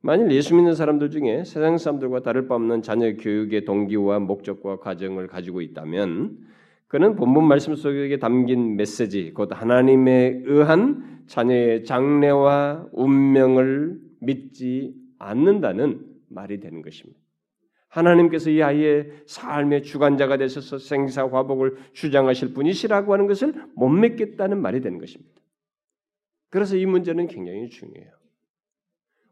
만일 0.00 0.30
예수 0.30 0.54
믿는 0.54 0.74
사람들 0.74 1.10
중에 1.10 1.44
세상 1.44 1.76
사람들과 1.76 2.22
다를 2.22 2.46
바 2.46 2.54
없는 2.54 2.82
자녀 2.82 3.14
교육의 3.16 3.64
동기와 3.64 4.20
목적과 4.20 4.78
과정을 4.78 5.26
가지고 5.26 5.60
있다면 5.60 6.38
그는 6.86 7.16
본문 7.16 7.44
말씀 7.46 7.74
속에 7.74 8.18
담긴 8.18 8.76
메시지 8.76 9.32
곧 9.32 9.50
하나님에 9.52 10.42
의한 10.44 11.22
자녀의 11.26 11.84
장래와 11.84 12.88
운명을 12.92 14.00
믿지 14.20 14.94
않는다는 15.18 16.06
말이 16.28 16.60
되는 16.60 16.80
것입니다. 16.80 17.17
하나님께서 17.88 18.50
이 18.50 18.62
아이의 18.62 19.22
삶의 19.26 19.82
주관자가 19.82 20.36
되셔서 20.36 20.78
생사화복을 20.78 21.76
주장하실 21.92 22.52
분이시라고 22.54 23.12
하는 23.12 23.26
것을 23.26 23.54
못 23.74 23.88
믿겠다는 23.88 24.60
말이 24.60 24.80
되는 24.80 24.98
것입니다. 24.98 25.40
그래서 26.50 26.76
이 26.76 26.86
문제는 26.86 27.26
굉장히 27.26 27.68
중요해요. 27.68 28.10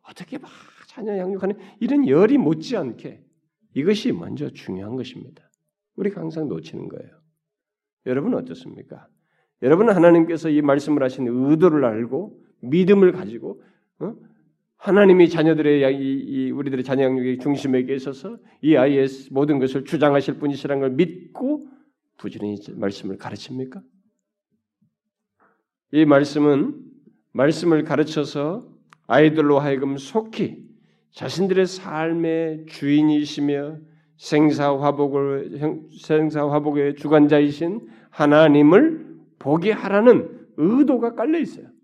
어떻게 0.03 0.39
막 0.39 0.51
자녀 0.87 1.17
양육하는 1.19 1.57
이런 1.81 2.09
열이 2.09 2.39
못지않게 2.39 3.23
이것이 3.75 4.13
먼저 4.13 4.49
중요한 4.51 4.97
것입니다. 4.97 5.51
우리가 5.97 6.21
항상 6.21 6.49
놓치는 6.49 6.89
거예요. 6.89 7.11
여러분은 8.07 8.39
어떻습니까? 8.39 9.09
여러분은 9.63 9.95
하나님께서 9.95 10.49
이 10.49 10.63
말씀을 10.63 11.03
하신 11.03 11.27
의도를 11.29 11.85
알고 11.85 12.43
믿음을 12.61 13.13
가지고 13.13 13.63
어? 13.99 14.15
하나님이 14.87 15.29
자녀들의 15.29 16.01
이, 16.01 16.25
이 16.29 16.51
우리들의 16.53 16.85
자녀 16.85 17.07
양육의 17.07 17.39
중심에 17.41 17.81
있어서 17.91 18.39
이 18.63 18.77
아이의 18.77 19.09
모든 19.33 19.59
것을 19.59 19.85
주장하실 19.85 20.35
분이시라는 20.39 20.81
걸 20.81 20.91
믿고 20.91 21.67
부지런히 22.19 22.57
말씀을 22.73 23.19
가르칩니까? 23.19 23.83
이 25.91 26.05
말씀은 26.05 26.81
말씀을 27.33 27.83
가르쳐서 27.83 28.69
아이들로 29.09 29.59
하여금 29.59 29.97
속히 29.97 30.65
자신들의 31.11 31.67
삶의 31.67 32.67
주인이시며 32.69 33.79
생사화복을 34.19 35.83
생사화복의 36.01 36.95
주관자이신 36.95 37.89
하나님을 38.11 39.17
보게 39.41 39.73
하라는 39.73 40.47
의도가 40.57 41.17
깔려 41.17 41.41
있어요. 41.41 41.76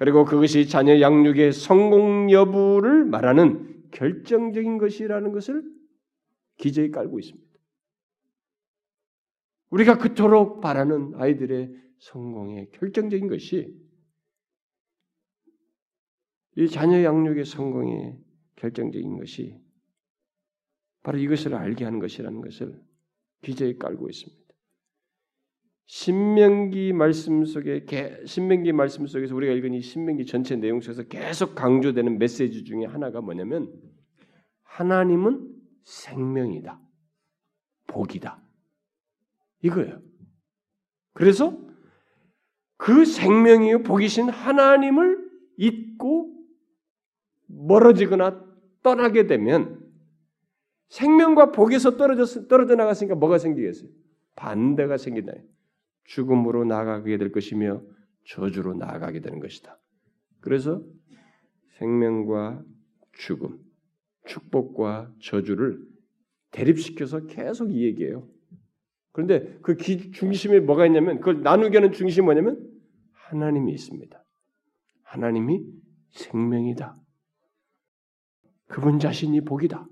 그리고 0.00 0.24
그것이 0.24 0.66
자녀 0.66 0.98
양육의 0.98 1.52
성공 1.52 2.30
여부를 2.30 3.04
말하는 3.04 3.90
결정적인 3.90 4.78
것이라는 4.78 5.30
것을 5.30 5.62
기저에 6.56 6.88
깔고 6.88 7.18
있습니다. 7.18 7.50
우리가 9.68 9.98
그토록 9.98 10.62
바라는 10.62 11.16
아이들의 11.16 11.74
성공의 11.98 12.70
결정적인 12.72 13.28
것이 13.28 13.78
이 16.56 16.66
자녀 16.68 17.04
양육의 17.04 17.44
성공의 17.44 18.18
결정적인 18.56 19.18
것이 19.18 19.60
바로 21.02 21.18
이것을 21.18 21.54
알게 21.54 21.84
하는 21.84 21.98
것이라는 21.98 22.40
것을 22.40 22.82
기저에 23.42 23.76
깔고 23.76 24.08
있습니다. 24.08 24.39
신명기 25.90 26.92
말씀 26.92 27.44
속에 27.44 27.84
신명기 28.24 28.70
말씀 28.70 29.08
속에서 29.08 29.34
우리가 29.34 29.52
읽은 29.54 29.74
이 29.74 29.80
신명기 29.80 30.24
전체 30.24 30.54
내용 30.54 30.80
속에서 30.80 31.02
계속 31.02 31.56
강조되는 31.56 32.16
메시지 32.16 32.62
중에 32.62 32.84
하나가 32.84 33.20
뭐냐면 33.20 33.72
하나님은 34.62 35.52
생명이다. 35.82 36.80
복이다. 37.88 38.40
이거예요. 39.62 40.00
그래서 41.12 41.60
그 42.76 43.04
생명이요 43.04 43.82
복이신 43.82 44.28
하나님을 44.28 45.18
잊고 45.56 46.32
멀어지거나 47.48 48.44
떠나게 48.84 49.26
되면 49.26 49.90
생명과 50.88 51.50
복에서 51.50 51.96
떨어져 51.96 52.46
떨어져 52.46 52.76
나갔으니까 52.76 53.16
뭐가 53.16 53.38
생기겠어요? 53.38 53.90
반대가 54.36 54.96
생긴다. 54.96 55.32
죽음으로 56.10 56.64
나아가게 56.64 57.18
될 57.18 57.30
것이며 57.30 57.82
저주로 58.26 58.74
나아가게 58.74 59.20
되는 59.20 59.38
것이다. 59.38 59.78
그래서 60.40 60.82
생명과 61.78 62.64
죽음, 63.12 63.58
축복과 64.26 65.12
저주를 65.20 65.80
대립시켜서 66.50 67.26
계속 67.26 67.72
이 67.72 67.84
얘기해요. 67.84 68.28
그런데 69.12 69.56
그 69.62 69.76
기, 69.76 70.10
중심에 70.10 70.58
뭐가 70.60 70.86
있냐면 70.86 71.18
그걸 71.18 71.42
나누게 71.42 71.78
하는 71.78 71.92
중심이 71.92 72.24
뭐냐면 72.24 72.58
하나님이 73.12 73.72
있습니다. 73.72 74.24
하나님이 75.04 75.64
생명이다. 76.10 76.96
그분 78.66 78.98
자신이 78.98 79.42
복이다. 79.42 79.86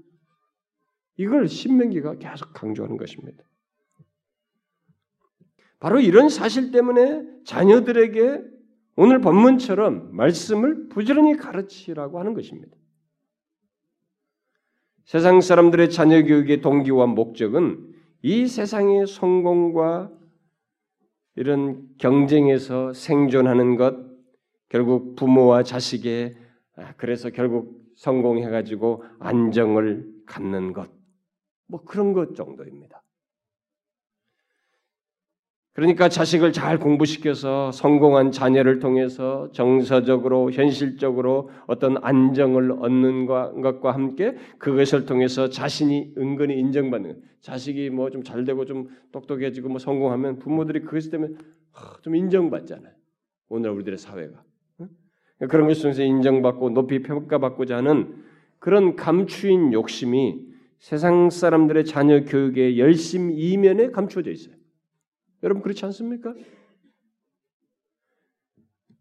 이걸 1.16 1.46
신명기가 1.48 2.16
계속 2.16 2.52
강조하는 2.52 2.96
것입니다. 2.96 3.47
바로 5.80 6.00
이런 6.00 6.28
사실 6.28 6.70
때문에 6.70 7.24
자녀들에게 7.44 8.42
오늘 8.96 9.20
본문처럼 9.20 10.14
말씀을 10.14 10.88
부지런히 10.88 11.36
가르치라고 11.36 12.18
하는 12.18 12.34
것입니다. 12.34 12.76
세상 15.04 15.40
사람들의 15.40 15.90
자녀 15.90 16.22
교육의 16.22 16.60
동기와 16.60 17.06
목적은 17.06 17.94
이 18.22 18.46
세상의 18.46 19.06
성공과 19.06 20.10
이런 21.36 21.88
경쟁에서 21.98 22.92
생존하는 22.92 23.76
것, 23.76 23.96
결국 24.68 25.14
부모와 25.14 25.62
자식의 25.62 26.36
아, 26.76 26.92
그래서 26.96 27.30
결국 27.30 27.80
성공해가지고 27.96 29.04
안정을 29.20 30.06
갖는 30.26 30.72
것 30.72 30.98
뭐 31.68 31.84
그런 31.84 32.12
것 32.12 32.34
정도입니다. 32.34 33.02
그러니까 35.78 36.08
자식을 36.08 36.52
잘 36.52 36.80
공부시켜서 36.80 37.70
성공한 37.70 38.32
자녀를 38.32 38.80
통해서 38.80 39.48
정서적으로 39.52 40.50
현실적으로 40.50 41.50
어떤 41.68 41.98
안정을 42.02 42.72
얻는 42.80 43.26
것과 43.26 43.92
함께 43.92 44.34
그것을 44.58 45.06
통해서 45.06 45.48
자신이 45.48 46.14
은근히 46.18 46.58
인정받는 46.58 47.22
자식이 47.42 47.90
뭐 47.90 48.10
좀 48.10 48.24
잘 48.24 48.44
되고 48.44 48.64
좀 48.64 48.88
똑똑해지고 49.12 49.68
뭐 49.68 49.78
성공하면 49.78 50.40
부모들이 50.40 50.80
그것 50.80 51.08
때문에 51.12 51.34
좀 52.02 52.16
인정받잖아요. 52.16 52.92
오늘 53.48 53.70
우리들의 53.70 53.98
사회가 53.98 54.42
그런 55.48 55.68
것 55.68 55.74
중에서 55.74 56.02
인정받고 56.02 56.70
높이 56.70 57.02
평가받고자 57.02 57.76
하는 57.76 58.24
그런 58.58 58.96
감추인 58.96 59.72
욕심이 59.72 60.40
세상 60.80 61.30
사람들의 61.30 61.84
자녀 61.84 62.24
교육의 62.24 62.80
열심 62.80 63.30
이면에 63.30 63.92
감추어져 63.92 64.32
있어요. 64.32 64.57
여러분 65.42 65.62
그렇지 65.62 65.84
않습니까? 65.86 66.34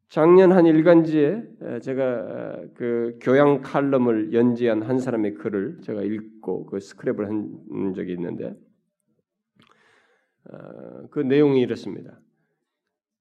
작년 0.09 0.53
한 0.53 0.65
일간지에 0.65 1.43
제가 1.81 2.61
그 2.75 3.17
교양 3.21 3.61
칼럼을 3.61 4.33
연재한 4.33 4.81
한 4.83 4.99
사람의 4.99 5.33
글을 5.35 5.81
제가 5.81 6.01
읽고 6.01 6.67
그 6.67 6.77
스크랩을 6.77 7.25
한 7.25 7.93
적이 7.93 8.13
있는데 8.13 8.55
어, 10.49 11.07
그 11.11 11.19
내용이 11.19 11.59
이렇습니다. 11.59 12.21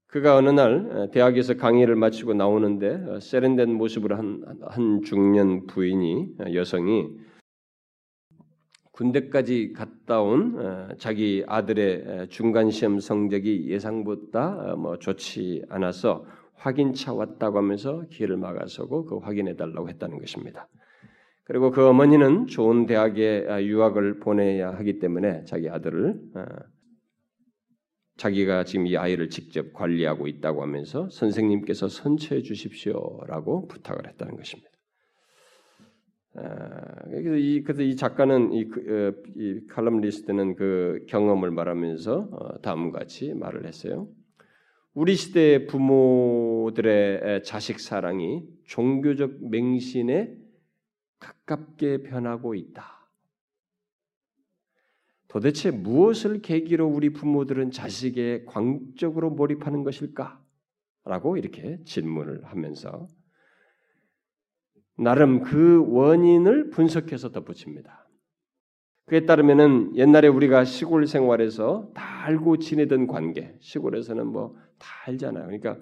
그가 0.07 0.37
어느 0.37 0.48
날 0.50 1.11
대학에서 1.12 1.55
강의를 1.55 1.96
마치고 1.96 2.35
나오는데 2.35 3.05
어, 3.09 3.20
세련된 3.20 3.74
모습으로 3.74 4.16
한, 4.16 4.44
한 4.62 5.02
중년 5.02 5.66
부인이 5.66 6.37
어, 6.38 6.55
여성이 6.55 7.09
군대까지 8.92 9.72
갔 9.72 9.88
다온 10.07 10.57
어, 10.59 10.88
자기 10.99 11.45
아들의 11.47 12.29
중간 12.31 12.71
시험 12.71 13.01
성적이 13.01 13.69
예상보다 13.69 14.73
어, 14.73 14.77
뭐 14.77 14.99
좋지 14.99 15.64
않아서 15.69 16.25
확인차 16.55 17.12
왔다고 17.12 17.59
하면서 17.59 18.03
길을 18.11 18.37
막아서고 18.37 19.05
그 19.05 19.19
확인해 19.19 19.57
달라고 19.57 19.88
했다는 19.88 20.19
것입니다. 20.19 20.69
그리고 21.45 21.71
그 21.71 21.87
어머니는 21.87 22.47
좋은 22.47 22.87
대학에 22.87 23.47
아, 23.49 23.62
유학을 23.62 24.19
보내야 24.21 24.71
하기 24.75 24.99
때문에 24.99 25.45
자기 25.45 25.69
아들을 25.69 26.21
어, 26.35 26.45
자기가 28.16 28.64
지금 28.64 28.87
이 28.87 28.97
아이를 28.97 29.29
직접 29.29 29.73
관리하고 29.73 30.27
있다고 30.27 30.62
하면서 30.62 31.09
선생님께서 31.11 31.88
선처해 31.88 32.42
주십시오라고 32.42 33.69
부탁을 33.69 34.09
했다는 34.09 34.37
것입니다. 34.37 34.76
아, 36.37 37.03
그래서 37.05 37.37
이 37.37 37.62
그래서 37.62 37.83
이 37.83 37.96
작가는 37.96 38.53
이, 38.53 38.68
그, 38.68 38.81
어, 38.81 39.33
이 39.37 39.66
칼럼리스트는 39.68 40.57
그 40.57 41.05
경험을 41.09 41.51
말하면서 41.51 42.29
어, 42.31 42.61
다음과 42.61 42.99
같이 42.99 43.33
말을 43.33 43.66
했어요. 43.66 44.09
우리 44.92 45.14
시대 45.14 45.66
부모들의 45.66 47.42
자식 47.42 47.81
사랑이 47.81 48.44
종교적 48.64 49.49
맹신에 49.51 50.37
가깝게 51.18 52.03
변하고 52.03 52.55
있다. 52.55 53.09
도대체 55.29 55.70
무엇을 55.70 56.40
계기로 56.40 56.87
우리 56.87 57.11
부모들은 57.11 57.70
자식에 57.70 58.44
광적으로 58.46 59.31
몰입하는 59.31 59.85
것일까? 59.85 60.42
라고 61.05 61.37
이렇게 61.37 61.79
질문을 61.85 62.44
하면서 62.44 63.07
나름 64.96 65.42
그 65.42 65.85
원인을 65.88 66.70
분석해서 66.70 67.30
덧붙입니다. 67.30 68.09
그에 69.06 69.24
따르면은 69.24 69.96
옛날에 69.96 70.28
우리가 70.28 70.64
시골 70.64 71.06
생활에서 71.06 71.90
다 71.94 72.24
알고 72.24 72.59
지내던 72.59 73.06
관계, 73.06 73.56
시골에서는 73.61 74.26
뭐 74.26 74.66
다 74.78 74.88
알잖아요. 75.06 75.46
그러니까 75.46 75.78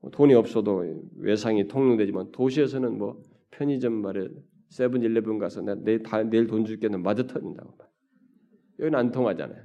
뭐 0.00 0.10
돈이 0.10 0.34
없어도 0.34 0.84
외상이 1.16 1.68
통용되지만 1.68 2.32
도시에서는 2.32 2.98
뭐 2.98 3.20
편의점 3.50 3.92
말에 3.92 4.28
세븐일레븐 4.68 5.38
가서 5.38 5.62
내가 5.62 5.80
내일, 5.82 6.02
다, 6.02 6.22
내일 6.22 6.46
돈 6.46 6.64
줄게는 6.64 7.02
맞아 7.02 7.26
터진다고. 7.26 7.76
여기는 8.80 8.98
안 8.98 9.10
통하잖아요. 9.10 9.62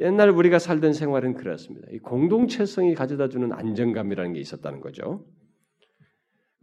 옛날 0.00 0.30
우리가 0.30 0.58
살던 0.58 0.92
생활은 0.92 1.34
그렇습니다. 1.34 1.86
이 1.92 1.98
공동체성이 1.98 2.94
가져다 2.94 3.28
주는 3.28 3.52
안정감이라는 3.52 4.32
게 4.32 4.40
있었다는 4.40 4.80
거죠. 4.80 5.26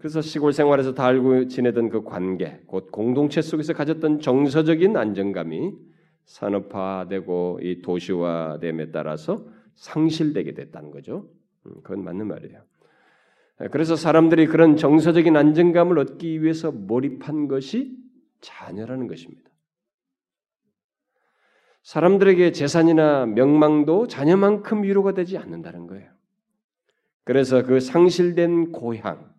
그래서 0.07 0.21
시골 0.21 0.53
생활에서 0.53 0.93
다 0.93 1.05
알고 1.05 1.49
지내던 1.49 1.89
그 1.89 2.01
관계, 2.01 2.61
곧 2.65 2.93
공동체 2.93 3.41
속에서 3.41 3.73
가졌던 3.73 4.21
정서적인 4.21 4.95
안정감이 4.95 5.73
산업화되고 6.23 7.59
이 7.61 7.81
도시화됨에 7.81 8.91
따라서 8.91 9.45
상실되게 9.75 10.53
됐다는 10.53 10.91
거죠. 10.91 11.29
음, 11.65 11.73
그건 11.83 12.05
맞는 12.05 12.25
말이에요. 12.25 12.61
그래서 13.69 13.97
사람들이 13.97 14.47
그런 14.47 14.77
정서적인 14.77 15.35
안정감을 15.35 15.99
얻기 15.99 16.41
위해서 16.41 16.71
몰입한 16.71 17.49
것이 17.49 17.97
자녀라는 18.39 19.07
것입니다. 19.07 19.49
사람들에게 21.83 22.53
재산이나 22.53 23.25
명망도 23.25 24.07
자녀만큼 24.07 24.83
위로가 24.83 25.13
되지 25.13 25.37
않는다는 25.37 25.85
거예요. 25.87 26.09
그래서 27.25 27.63
그 27.63 27.81
상실된 27.81 28.71
고향, 28.71 29.35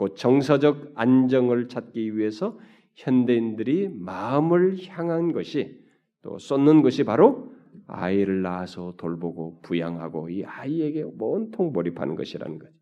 곧 0.00 0.16
정서적 0.16 0.92
안정을 0.94 1.68
찾기 1.68 2.16
위해서 2.16 2.58
현대인들이 2.94 3.90
마음을 3.98 4.78
향한 4.88 5.32
것이 5.32 5.78
또 6.22 6.38
쏟는 6.38 6.80
것이 6.80 7.04
바로 7.04 7.52
아이를 7.86 8.40
낳아서 8.40 8.94
돌보고 8.96 9.60
부양하고 9.60 10.30
이 10.30 10.42
아이에게 10.42 11.04
온통 11.18 11.72
몰입하는 11.74 12.16
것이라는 12.16 12.58
거죠. 12.58 12.72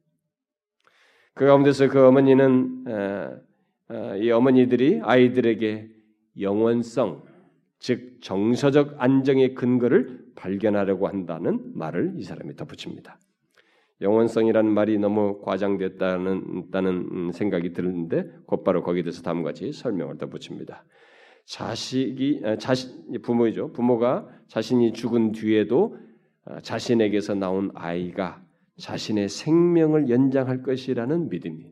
그 1.34 1.44
가운데서 1.44 1.88
그 1.88 2.06
어머니는 2.06 2.84
이 4.20 4.30
어머니들이 4.30 5.00
아이들에게 5.02 5.90
영원성, 6.38 7.24
즉 7.80 8.18
정서적 8.20 8.94
안정의 8.98 9.56
근거를 9.56 10.24
발견하려고 10.36 11.08
한다는 11.08 11.72
말을 11.74 12.12
이 12.14 12.22
사람이 12.22 12.54
덧붙입니다. 12.54 13.18
영원성이라는 14.00 14.72
말이 14.72 14.98
너무 14.98 15.40
과장됐다는 15.42 16.70
다는 16.70 17.30
생각이 17.32 17.72
드는데 17.72 18.30
곧바로 18.46 18.82
거기에 18.82 19.02
대해서 19.02 19.22
다음과 19.22 19.50
같이 19.50 19.72
설명을 19.72 20.18
덧붙입니다. 20.18 20.84
자식이 21.46 22.42
아, 22.44 22.56
자신 22.56 23.20
부모이죠. 23.22 23.72
부모가 23.72 24.28
자신이 24.48 24.92
죽은 24.92 25.32
뒤에도 25.32 25.96
아, 26.44 26.60
자신에게서 26.60 27.34
나온 27.34 27.70
아이가 27.74 28.42
자신의 28.76 29.28
생명을 29.28 30.08
연장할 30.08 30.62
것이라는 30.62 31.28
믿음이 31.28 31.66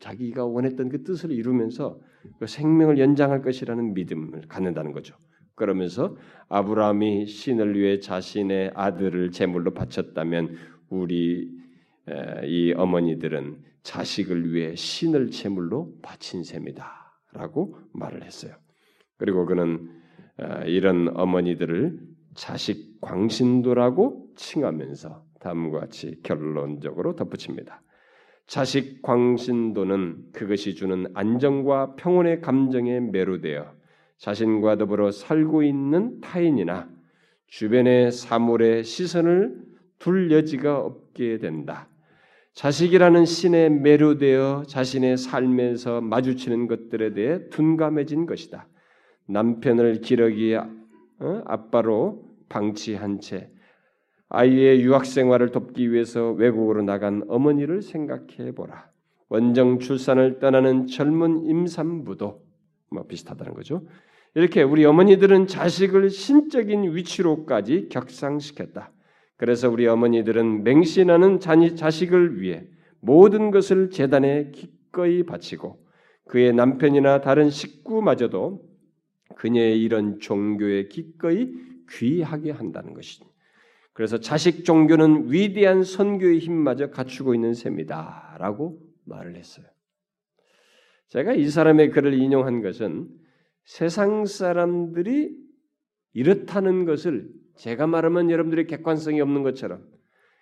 자기가 0.00 0.46
원했던 0.46 0.88
그 0.88 1.02
뜻을 1.02 1.32
이루면서 1.32 2.00
그 2.38 2.46
생명을 2.46 2.98
연장할 2.98 3.42
것이라는 3.42 3.94
믿음을 3.94 4.42
갖는다는 4.48 4.92
거죠. 4.92 5.16
그러면서 5.54 6.16
아브라함이 6.48 7.26
신을 7.26 7.78
위해 7.78 7.98
자신의 7.98 8.72
아들을 8.74 9.30
제물로 9.30 9.72
바쳤다면 9.72 10.56
우리 10.88 11.50
이 12.44 12.74
어머니들은 12.76 13.56
자식을 13.82 14.52
위해 14.52 14.74
신을 14.74 15.30
제물로 15.30 15.92
바친 16.02 16.44
셈이다라고 16.44 17.78
말을 17.92 18.24
했어요. 18.24 18.54
그리고 19.16 19.46
그는 19.46 19.88
이런 20.66 21.16
어머니들을 21.16 21.98
자식 22.34 23.00
광신도라고 23.00 24.32
칭하면서 24.36 25.24
다음과 25.40 25.80
같이 25.80 26.20
결론적으로 26.22 27.16
덧붙입니다. 27.16 27.82
자식 28.46 29.02
광신도는 29.02 30.32
그것이 30.32 30.74
주는 30.74 31.06
안정과 31.14 31.96
평온의 31.96 32.40
감정에 32.40 33.00
매료되어 33.00 33.74
자신과 34.18 34.76
더불어 34.76 35.10
살고 35.10 35.62
있는 35.62 36.20
타인이나 36.20 36.88
주변의 37.48 38.12
사물의 38.12 38.84
시선을 38.84 39.65
둘 39.98 40.30
여지가 40.30 40.78
없게 40.78 41.38
된다. 41.38 41.88
자식이라는 42.54 43.26
신에 43.26 43.68
매료되어 43.68 44.64
자신의 44.66 45.18
삶에서 45.18 46.00
마주치는 46.00 46.68
것들에 46.68 47.12
대해 47.12 47.48
둔감해진 47.50 48.26
것이다. 48.26 48.66
남편을 49.28 50.00
기러기 50.00 50.54
어? 50.54 51.42
아빠로 51.44 52.24
방치한 52.48 53.20
채 53.20 53.50
아이의 54.28 54.80
유학 54.82 55.04
생활을 55.04 55.50
돕기 55.52 55.92
위해서 55.92 56.32
외국으로 56.32 56.82
나간 56.82 57.22
어머니를 57.28 57.82
생각해 57.82 58.52
보라. 58.54 58.90
원정 59.28 59.78
출산을 59.78 60.38
떠나는 60.38 60.86
젊은 60.86 61.44
임산부도 61.44 62.42
뭐 62.90 63.06
비슷하다는 63.06 63.54
거죠. 63.54 63.86
이렇게 64.34 64.62
우리 64.62 64.84
어머니들은 64.84 65.46
자식을 65.46 66.10
신적인 66.10 66.94
위치로까지 66.94 67.88
격상시켰다. 67.88 68.92
그래서 69.36 69.68
우리 69.68 69.86
어머니들은 69.86 70.64
맹신하는 70.64 71.40
자식을 71.40 72.40
위해 72.40 72.66
모든 73.00 73.50
것을 73.50 73.90
재단에 73.90 74.50
기꺼이 74.50 75.22
바치고 75.24 75.84
그의 76.26 76.52
남편이나 76.52 77.20
다른 77.20 77.50
식구마저도 77.50 78.64
그녀의 79.36 79.82
이런 79.82 80.18
종교에 80.18 80.88
기꺼이 80.88 81.52
귀하게 81.90 82.50
한다는 82.50 82.94
것이니 82.94 83.28
그래서 83.92 84.18
자식 84.18 84.64
종교는 84.64 85.32
위대한 85.32 85.82
선교의 85.82 86.38
힘마저 86.38 86.90
갖추고 86.90 87.34
있는 87.34 87.54
셈이다 87.54 88.36
라고 88.38 88.78
말을 89.04 89.36
했어요. 89.36 89.66
제가 91.08 91.32
이 91.32 91.48
사람의 91.48 91.90
글을 91.90 92.14
인용한 92.14 92.62
것은 92.62 93.08
세상 93.64 94.26
사람들이 94.26 95.36
이렇다는 96.12 96.84
것을 96.84 97.28
제가 97.56 97.86
말하면 97.86 98.30
여러분들이 98.30 98.66
객관성이 98.66 99.20
없는 99.20 99.42
것처럼 99.42 99.82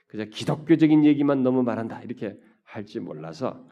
그저 0.09 0.25
기독교적인 0.25 1.05
얘기만 1.05 1.43
너무 1.43 1.63
말한다 1.63 2.03
이렇게 2.03 2.37
할지 2.63 3.01
몰라서 3.01 3.67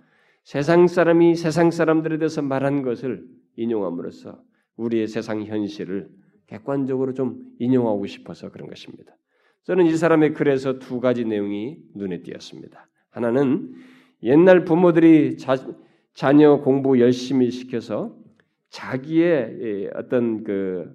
세상 0.45 0.87
사람이 0.87 1.37
세상 1.37 1.71
사람들에 1.71 2.19
대해서 2.19 2.43
말한 2.43 2.83
것을 2.83 3.25
인용함으로써 3.57 4.43
우리의 4.77 5.07
세상 5.07 5.45
현실을 5.45 6.09
객관적으로 6.47 7.15
좀 7.15 7.41
인용하고 7.59 8.07
싶어서 8.07 8.51
그런 8.51 8.69
것입니다. 8.69 9.17
저는 9.65 9.87
이 9.87 9.97
사람의 9.97 10.35
글에서 10.35 10.79
두 10.79 11.01
가지 11.01 11.25
내용이 11.25 11.79
눈에 11.95 12.23
띄었습니다. 12.23 12.89
하나는 13.11 13.75
옛날 14.23 14.65
부모들이 14.65 15.37
자, 15.37 15.57
자녀 16.15 16.61
공부 16.61 16.99
열심히 17.01 17.51
시켜서 17.51 18.17
자기의 18.71 19.91
어떤 19.95 20.43
그 20.45 20.93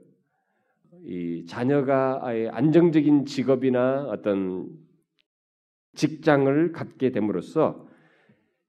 이 1.07 1.45
자녀가 1.45 2.21
안정적인 2.51 3.25
직업이나 3.25 4.07
어떤 4.09 4.67
직장을 5.95 6.73
갖게 6.73 7.11
됨으로써 7.11 7.87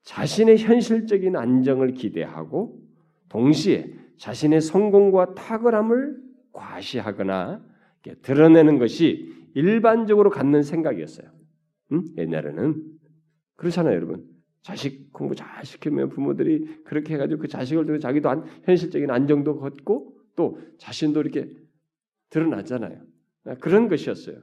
자신의 0.04 0.58
현실적인 0.58 1.34
안정을 1.34 1.94
기대하고 1.94 2.80
동시에 3.28 3.92
자신의 4.18 4.60
성공과 4.60 5.34
탁월함을 5.34 6.16
과시하거나 6.52 7.60
드러내는 8.22 8.78
것이 8.78 9.34
일반적으로 9.54 10.30
갖는 10.30 10.62
생각이었어요. 10.62 11.28
응? 11.92 12.04
옛날에는 12.16 12.82
그렇잖아요, 13.56 13.96
여러분. 13.96 14.24
자식 14.62 15.12
공부 15.12 15.34
잘 15.34 15.64
시키면 15.64 16.10
부모들이 16.10 16.84
그렇게 16.84 17.14
해가지고 17.14 17.42
그 17.42 17.48
자식을 17.48 17.84
통해 17.84 17.98
자기도 17.98 18.28
안, 18.30 18.44
현실적인 18.62 19.10
안정도 19.10 19.58
걷고 19.58 20.14
또 20.36 20.60
자신도 20.78 21.20
이렇게 21.20 21.50
드러나잖아요. 22.30 23.02
그런 23.60 23.88
것이었어요. 23.88 24.36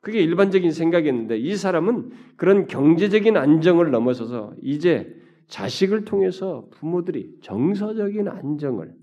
그게 0.00 0.22
일반적인 0.22 0.70
생각이었는데 0.72 1.38
이 1.38 1.56
사람은 1.56 2.10
그런 2.36 2.66
경제적인 2.66 3.36
안정을 3.36 3.90
넘어서서 3.90 4.54
이제 4.62 5.14
자식을 5.48 6.04
통해서 6.04 6.68
부모들이 6.72 7.40
정서적인 7.42 8.28
안정을 8.28 8.94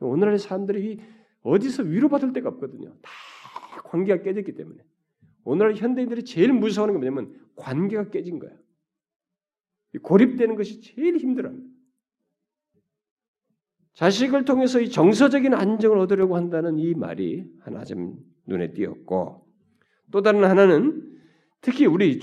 오늘날의 0.00 0.38
사람들이 0.38 1.00
어디서 1.42 1.82
위로받을 1.82 2.32
데가 2.32 2.48
없거든요. 2.50 2.94
다 3.02 3.10
관계가 3.84 4.22
깨졌기 4.22 4.54
때문에 4.54 4.82
오늘날 5.44 5.74
현대인들이 5.74 6.24
제일 6.24 6.52
무서워하는 6.52 7.00
게 7.00 7.06
뭐냐면 7.06 7.34
관계가 7.56 8.10
깨진 8.10 8.38
거야. 8.38 8.52
고립되는 10.02 10.54
것이 10.56 10.80
제일 10.80 11.16
힘들어합니다. 11.16 11.73
자식을 13.94 14.44
통해서 14.44 14.80
이 14.80 14.90
정서적인 14.90 15.54
안정을 15.54 15.98
얻으려고 15.98 16.36
한다는 16.36 16.78
이 16.78 16.94
말이 16.94 17.44
하나 17.60 17.84
좀 17.84 18.16
눈에 18.46 18.72
띄었고 18.72 19.46
또 20.10 20.22
다른 20.22 20.44
하나는 20.44 21.02
특히 21.60 21.86
우리 21.86 22.20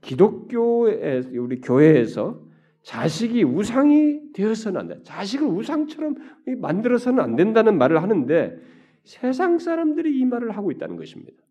기독교의 0.00 1.28
우리 1.36 1.60
교회에서 1.60 2.40
자식이 2.82 3.42
우상이 3.42 4.32
되어서는 4.32 4.80
안 4.80 4.88
돼. 4.88 5.02
자식을 5.02 5.46
우상처럼 5.46 6.14
만들어서는 6.58 7.22
안 7.22 7.36
된다는 7.36 7.76
말을 7.76 8.02
하는데 8.02 8.56
세상 9.04 9.58
사람들이 9.58 10.18
이 10.18 10.24
말을 10.24 10.56
하고 10.56 10.70
있다는 10.70 10.96
것입니다. 10.96 11.42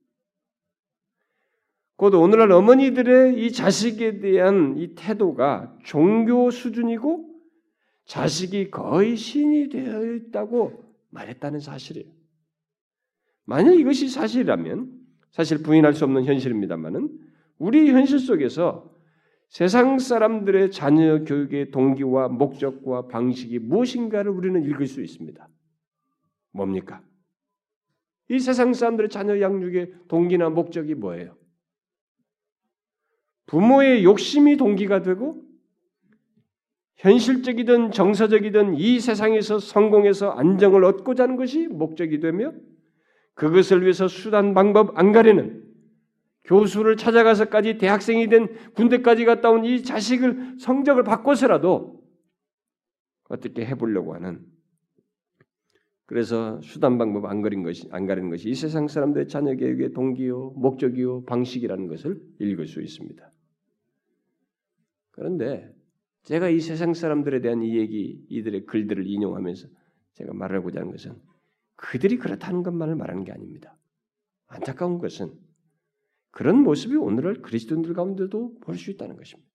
곧 1.98 2.14
오늘날 2.14 2.52
어머니들의 2.52 3.44
이 3.44 3.52
자식에 3.52 4.20
대한 4.20 4.76
이 4.78 4.96
태도가 4.96 5.78
종교 5.84 6.50
수준이고 6.52 7.37
자식이 8.08 8.72
거의 8.72 9.16
신이 9.16 9.70
되어 9.70 10.16
있다고 10.16 10.84
말했다는 11.10 11.60
사실이에요. 11.60 12.10
만약 13.44 13.74
이것이 13.74 14.10
사실이라면 14.10 14.92
사실 15.32 15.62
부인할 15.62 15.94
수 15.94 16.06
없는 16.06 16.26
현실입니다만은 16.26 17.20
우리 17.60 17.92
현실 17.92 18.20
속에서 18.20 18.94
세상 19.50 20.00
사람들의 20.00 20.72
자녀 20.72 21.24
교육의 21.24 21.72
동기와 21.72 22.28
목적과 22.30 23.08
방식이 23.08 23.60
무엇인가를 23.60 24.32
우리는 24.32 24.64
읽을 24.64 24.88
수 24.88 25.02
있습니다. 25.02 25.48
뭡니까? 26.52 27.02
이 28.30 28.40
세상 28.40 28.74
사람들의 28.74 29.10
자녀 29.10 29.40
양육의 29.40 29.94
동기나 30.08 30.50
목적이 30.50 30.96
뭐예요? 30.96 31.38
부모의 33.46 34.04
욕심이 34.04 34.58
동기가 34.58 35.02
되고 35.02 35.47
현실적이든 36.98 37.92
정서적이든 37.92 38.76
이 38.76 39.00
세상에서 39.00 39.60
성공해서 39.60 40.32
안정을 40.32 40.84
얻고자 40.84 41.24
하는 41.24 41.36
것이 41.36 41.68
목적이 41.68 42.20
되며 42.20 42.54
그것을 43.36 43.84
위해서 43.84 44.08
수단 44.08 44.54
방법 44.54 44.98
안 44.98 45.12
가리는 45.12 45.64
교수를 46.44 46.98
찾아가서까지 46.98 47.78
대학생이 47.78 48.30
된 48.30 48.48
군대까지 48.74 49.26
갔다 49.26 49.52
온 49.52 49.66
이 49.66 49.84
자식을 49.84 50.58
성적을 50.60 51.04
바꿔서라도 51.04 52.02
어떻게 53.30 53.66
해보려고 53.66 54.16
하는 54.16 54.44
그래서 56.08 56.60
수단 56.62 56.98
방법 56.98 57.26
안 57.26 57.42
가린 57.42 57.64
것이 57.64 57.88
안 57.92 58.08
가리는 58.08 58.30
것이 58.30 58.50
이 58.50 58.56
세상 58.56 58.88
사람들의 58.88 59.28
자녀 59.28 59.56
교육의 59.56 59.92
동기요 59.92 60.54
목적이요 60.56 61.26
방식이라는 61.26 61.88
것을 61.88 62.20
읽을 62.40 62.66
수 62.66 62.82
있습니다. 62.82 63.30
그런데 65.12 65.77
제가 66.28 66.50
이 66.50 66.60
세상 66.60 66.94
사람들에 66.94 67.40
대한 67.40 67.62
이 67.62 67.78
얘기 67.78 68.22
이들의 68.28 68.66
글들을 68.66 69.08
인용하면서 69.08 69.70
제가 70.16 70.34
말하고자 70.34 70.82
하는 70.82 70.92
것은 70.92 71.16
그들이 71.78 72.18
그렇다는 72.18 72.64
것만을 72.64 72.96
말하는 72.96 73.24
게 73.24 73.32
아닙니다. 73.32 73.78
안타까운 74.48 75.00
것은 75.00 75.32
그런 76.32 76.64
모습이 76.64 76.98
오늘날 76.98 77.42
그리스도인들 77.42 77.94
가운데도 77.94 78.60
볼 78.60 78.76
수 78.76 78.92
있다는 78.92 79.16
것입니다. 79.16 79.50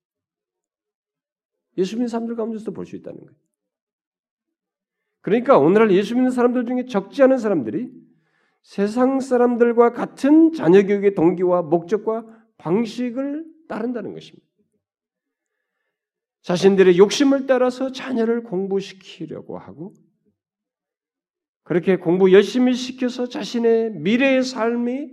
예수 1.76 1.96
믿는 1.96 2.08
사람들 2.08 2.36
가운데서도 2.36 2.72
볼 2.72 2.86
수 2.86 2.96
있다는 2.96 3.20
거예요. 3.20 3.36
그러니까 5.20 5.58
오늘날 5.58 5.92
예수 5.92 6.14
믿는 6.14 6.30
사람들 6.30 6.64
중에 6.64 6.86
적지 6.86 7.22
않은 7.22 7.36
사람들이 7.36 7.92
세상 8.62 9.20
사람들과 9.20 9.92
같은 9.92 10.52
자녀 10.52 10.82
교육의 10.84 11.14
동기와 11.14 11.60
목적과 11.60 12.24
방식을 12.56 13.44
따른다는 13.68 14.14
것입니다. 14.14 14.51
자신들의 16.42 16.98
욕심을 16.98 17.46
따라서 17.46 17.92
자녀를 17.92 18.42
공부시키려고 18.42 19.58
하고 19.58 19.94
그렇게 21.64 21.96
공부 21.96 22.32
열심히 22.32 22.74
시켜서 22.74 23.28
자신의 23.28 23.92
미래의 23.92 24.42
삶이 24.42 25.10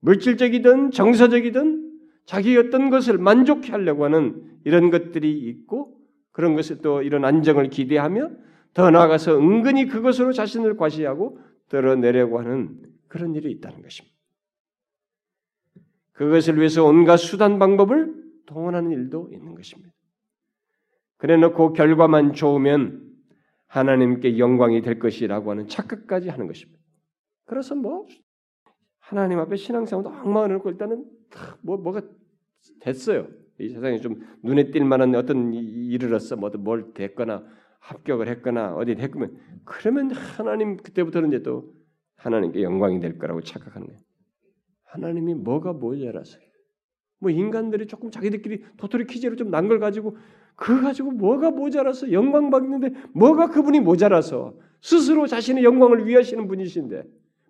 물질적이든 0.00 0.90
정서적이든 0.90 1.86
자기 2.24 2.56
어떤 2.56 2.90
것을 2.90 3.18
만족해 3.18 3.70
하려고 3.70 4.04
하는 4.04 4.58
이런 4.64 4.90
것들이 4.90 5.30
있고 5.48 6.00
그런 6.32 6.54
것을 6.54 6.78
또 6.78 7.02
이런 7.02 7.24
안정을 7.24 7.68
기대하며 7.68 8.30
더 8.74 8.90
나아가서 8.90 9.38
은근히 9.38 9.86
그것으로 9.86 10.32
자신을 10.32 10.76
과시하고 10.76 11.38
드러내려고 11.68 12.38
하는 12.38 12.82
그런 13.08 13.34
일이 13.34 13.50
있다는 13.52 13.82
것입니다. 13.82 14.16
그것을 16.12 16.56
위해서 16.56 16.84
온갖 16.84 17.18
수단 17.18 17.58
방법을 17.58 18.14
동원하는 18.46 18.90
일도 18.90 19.30
있는 19.32 19.54
것입니다. 19.54 19.95
그래 21.18 21.36
놓고 21.36 21.72
결과만 21.72 22.32
좋으면 22.34 23.02
하나님께 23.68 24.38
영광이 24.38 24.82
될 24.82 24.98
것이라고 24.98 25.50
하는 25.50 25.66
착각까지 25.68 26.28
하는 26.28 26.46
것입니다. 26.46 26.80
그래서 27.46 27.74
뭐 27.74 28.06
하나님 28.98 29.38
앞에 29.38 29.56
신앙생활도 29.56 30.10
엉망을 30.10 30.52
놓고 30.54 30.70
일단은 30.70 31.04
뭐 31.62 31.76
뭐가 31.76 32.02
됐어요. 32.80 33.28
이 33.58 33.68
세상에 33.70 33.98
좀 33.98 34.20
눈에 34.42 34.70
띌 34.70 34.82
만한 34.84 35.14
어떤 35.14 35.52
일을 35.54 36.14
했어, 36.14 36.36
뭐뭘 36.36 36.92
됐거나 36.92 37.44
합격을 37.80 38.28
했거나 38.28 38.74
어디 38.74 38.92
했으면 38.92 39.38
그러면 39.64 40.10
하나님 40.10 40.76
그때부터는 40.76 41.28
이제 41.28 41.42
또 41.42 41.72
하나님께 42.16 42.62
영광이 42.62 43.00
될 43.00 43.18
거라고 43.18 43.40
착각하는 43.40 43.86
거예요. 43.86 44.00
하나님이 44.84 45.34
뭐가 45.34 45.72
모자라서요? 45.72 46.42
뭐 47.20 47.30
인간들이 47.30 47.86
조금 47.86 48.10
자기들끼리 48.10 48.64
도토리 48.76 49.06
퀴즈로 49.06 49.36
좀 49.36 49.50
난 49.50 49.68
걸 49.68 49.78
가지고 49.78 50.16
그거 50.56 50.80
가지고 50.80 51.12
뭐가 51.12 51.50
모자라서 51.50 52.12
영광 52.12 52.50
받는데 52.50 52.90
뭐가 53.12 53.50
그분이 53.50 53.80
모자라서 53.80 54.54
스스로 54.80 55.26
자신의 55.26 55.62
영광을 55.64 56.06
위하시는 56.06 56.48
분이신데 56.48 57.04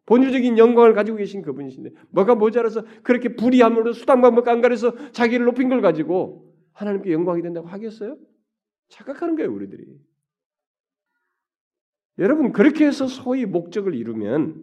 본유적인 0.06 0.58
영광을 0.58 0.94
가지고 0.94 1.18
계신 1.18 1.42
그분이신데 1.42 1.90
뭐가 2.10 2.34
모자라서 2.34 2.84
그렇게 3.02 3.34
불의함으로 3.34 3.92
수단방법 3.92 4.44
깡가려서 4.44 5.12
자기를 5.12 5.46
높인 5.46 5.68
걸 5.68 5.80
가지고 5.80 6.52
하나님께 6.72 7.12
영광이 7.12 7.42
된다고 7.42 7.68
하겠어요? 7.68 8.16
착각하는 8.88 9.36
거예요 9.36 9.52
우리들이. 9.52 9.84
여러분 12.18 12.52
그렇게 12.52 12.86
해서 12.86 13.06
소위 13.06 13.46
목적을 13.46 13.94
이루면 13.94 14.62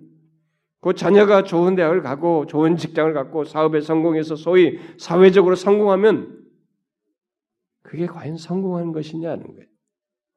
그 0.81 0.93
자녀가 0.93 1.43
좋은 1.43 1.75
대학을 1.75 2.01
가고 2.01 2.45
좋은 2.45 2.75
직장을 2.75 3.13
갖고 3.13 3.45
사업에 3.45 3.79
성공해서 3.79 4.35
소위 4.35 4.79
사회적으로 4.97 5.55
성공하면 5.55 6.42
그게 7.83 8.07
과연 8.07 8.37
성공한 8.37 8.91
것이냐는 8.91 9.53
거예요. 9.53 9.67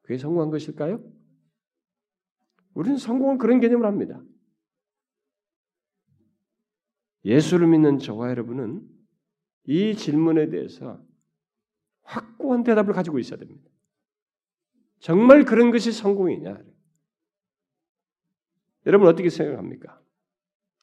그게 0.03 0.19
성공한 0.19 0.51
것일까요? 0.51 1.03
우리는 2.75 2.99
성공을 2.99 3.39
그런 3.39 3.61
개념을 3.61 3.87
합니다. 3.87 4.23
예수를 7.25 7.67
믿는 7.69 7.99
저와 7.99 8.31
여러분은 8.31 8.87
이 9.65 9.97
질문에 9.97 10.49
대해서 10.51 11.03
확고한 12.03 12.63
대답을 12.63 12.93
가지고 12.93 13.19
있어야 13.19 13.39
됩니다. 13.39 13.69
정말 15.01 15.45
그런 15.45 15.71
것이 15.71 15.91
성공이냐? 15.91 16.63
여러분 18.87 19.09
어떻게 19.09 19.29
생각합니까? 19.29 20.01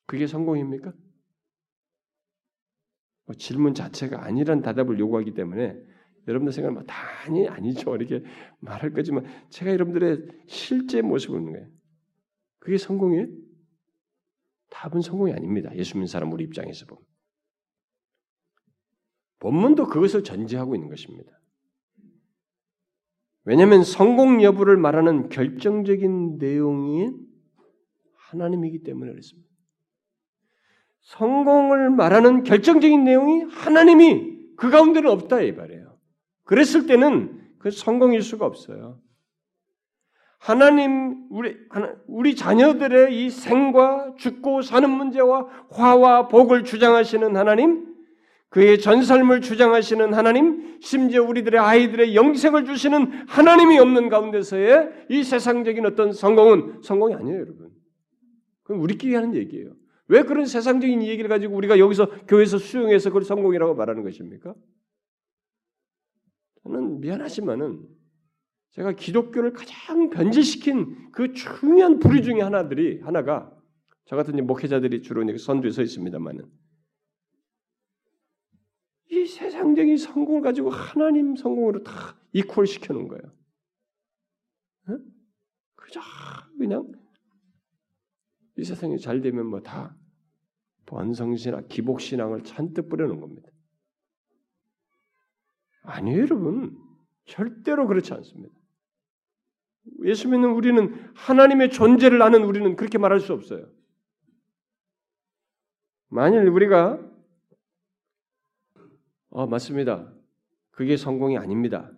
그게 0.06 0.28
성공입니까? 0.28 0.94
뭐 3.26 3.36
질문 3.36 3.74
자체가 3.74 4.24
아니란 4.24 4.62
대답을 4.62 5.00
요구하기 5.00 5.34
때문에 5.34 5.93
여러분들 6.28 6.54
생각은 6.54 6.74
뭐 6.76 6.84
다니 6.84 7.48
아니죠 7.48 7.96
이렇게 7.96 8.24
말할 8.60 8.94
거지만 8.94 9.26
제가 9.50 9.72
여러분들의 9.72 10.28
실제 10.48 11.02
모습을 11.02 11.40
보는 11.40 11.54
거예요. 11.54 11.68
그게 12.60 12.78
성공이에요? 12.78 13.28
답은 14.70 15.02
성공이 15.02 15.34
아닙니다. 15.34 15.70
예수 15.76 15.96
믿는 15.96 16.08
사람 16.08 16.32
우리 16.32 16.44
입장에서 16.46 16.86
보면. 16.86 17.04
본문도 19.40 19.88
그것을 19.88 20.24
전제하고 20.24 20.74
있는 20.76 20.90
것입니다. 20.90 21.32
왜냐하면 23.44 23.84
성공 23.84 24.42
여부를 24.42 24.78
말하는 24.78 25.28
결정적인 25.28 26.38
내용이 26.38 27.10
하나님이기 28.16 28.84
때문에 28.84 29.12
그렇습니다. 29.12 29.50
성공을 31.02 31.90
말하는 31.90 32.44
결정적인 32.44 33.04
내용이 33.04 33.44
하나님이 33.44 34.56
그 34.56 34.70
가운데는 34.70 35.10
없다 35.10 35.42
이 35.42 35.52
말이에요. 35.52 35.93
그랬을 36.44 36.86
때는 36.86 37.42
그 37.60 37.72
성공일 37.72 38.22
수가 38.22 38.46
없어요. 38.46 39.00
하나님 40.38 41.26
우리 41.30 41.56
우리 42.06 42.36
자녀들의 42.36 43.26
이 43.26 43.30
생과 43.30 44.16
죽고 44.18 44.62
사는 44.62 44.90
문제와 44.90 45.48
화와 45.72 46.28
복을 46.28 46.66
주장하시는 46.66 47.36
하나님, 47.38 47.94
그의 48.50 48.80
전 48.80 49.02
삶을 49.02 49.42
주장하시는 49.42 50.14
하나님, 50.14 50.78
심지어 50.82 51.24
우리들의 51.24 51.60
아이들의 51.60 52.16
영생을 52.16 52.66
주시는 52.66 53.28
하나님이 53.28 53.80
없는 53.80 54.10
가운데서의 54.10 55.08
이 55.10 55.24
세상적인 55.24 55.86
어떤 55.86 56.12
성공은 56.12 56.82
성공이 56.84 57.16
아니에요, 57.16 57.40
여러분. 57.40 57.72
그건 58.64 58.82
우리끼리 58.82 59.16
하는 59.16 59.34
얘기예요. 59.36 59.74
왜 60.08 60.24
그런 60.24 60.46
세상적인 60.46 61.04
얘기를 61.04 61.30
가지고 61.30 61.56
우리가 61.56 61.80
여기서 61.80 62.06
교회에서 62.28 62.58
수용해서 62.58 63.10
그걸 63.10 63.24
성공이라고 63.24 63.76
말하는 63.76 64.04
것입니까? 64.04 64.54
저는 66.64 67.00
미안하지만은 67.02 67.88
제가 68.72 68.94
기독교를 68.94 69.54
가장 69.54 70.10
변질시킨 70.10 71.12
그 71.12 71.34
중요한 71.34 72.00
부류 72.00 72.22
중에 72.24 72.42
하나들이 72.42 73.02
하나가 73.02 73.56
저 74.06 74.16
같은 74.16 74.46
목회자들이 74.46 75.02
주로 75.02 75.26
선두에 75.38 75.72
서 75.72 75.82
있습니다만은 75.82 76.50
이 79.12 79.26
세상적인 79.26 79.98
성공을 79.98 80.42
가지고 80.42 80.72
하나님 80.72 81.36
성공으로 81.36 81.84
다 81.84 82.18
이퀄 82.34 82.66
시켜놓은 82.66 83.08
거예요. 83.08 83.22
그저 85.76 86.00
그냥 86.58 86.92
이 88.58 88.64
세상이 88.64 88.98
잘 89.00 89.22
되면 89.22 89.46
뭐 89.48 89.60
다 89.62 89.96
번성신학, 90.86 91.70
기복신앙을 91.70 92.44
잔뜩 92.44 92.90
뿌려놓은 92.90 93.20
겁니다. 93.20 93.50
아니에요, 95.84 96.22
여러분. 96.22 96.78
절대로 97.26 97.88
그렇지 97.88 98.14
않습니다. 98.14 98.54
예수 100.04 100.30
믿는 100.30 100.52
우리는 100.52 101.12
하나님의 101.16 101.72
존재를 101.72 102.22
아는 102.22 102.44
우리는 102.44 102.76
그렇게 102.76 102.98
말할 102.98 103.20
수 103.20 103.34
없어요. 103.34 103.68
만일 106.10 106.48
우리가 106.48 107.00
어, 109.30 109.48
맞습니다. 109.48 110.14
그게 110.72 110.96
성공이 110.96 111.38
아닙니다. 111.38 111.92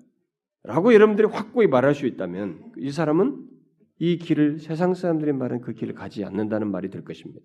라고 0.63 0.93
여러분들이 0.93 1.27
확고히 1.27 1.67
말할 1.67 1.93
수 1.93 2.07
있다면 2.07 2.73
이 2.77 2.91
사람은 2.91 3.49
이 3.99 4.17
길을 4.17 4.59
세상 4.59 4.93
사람들이 4.93 5.31
말하는 5.33 5.61
그 5.61 5.73
길을 5.73 5.93
가지 5.93 6.23
않는다는 6.23 6.71
말이 6.71 6.89
될 6.89 7.03
것입니다. 7.03 7.41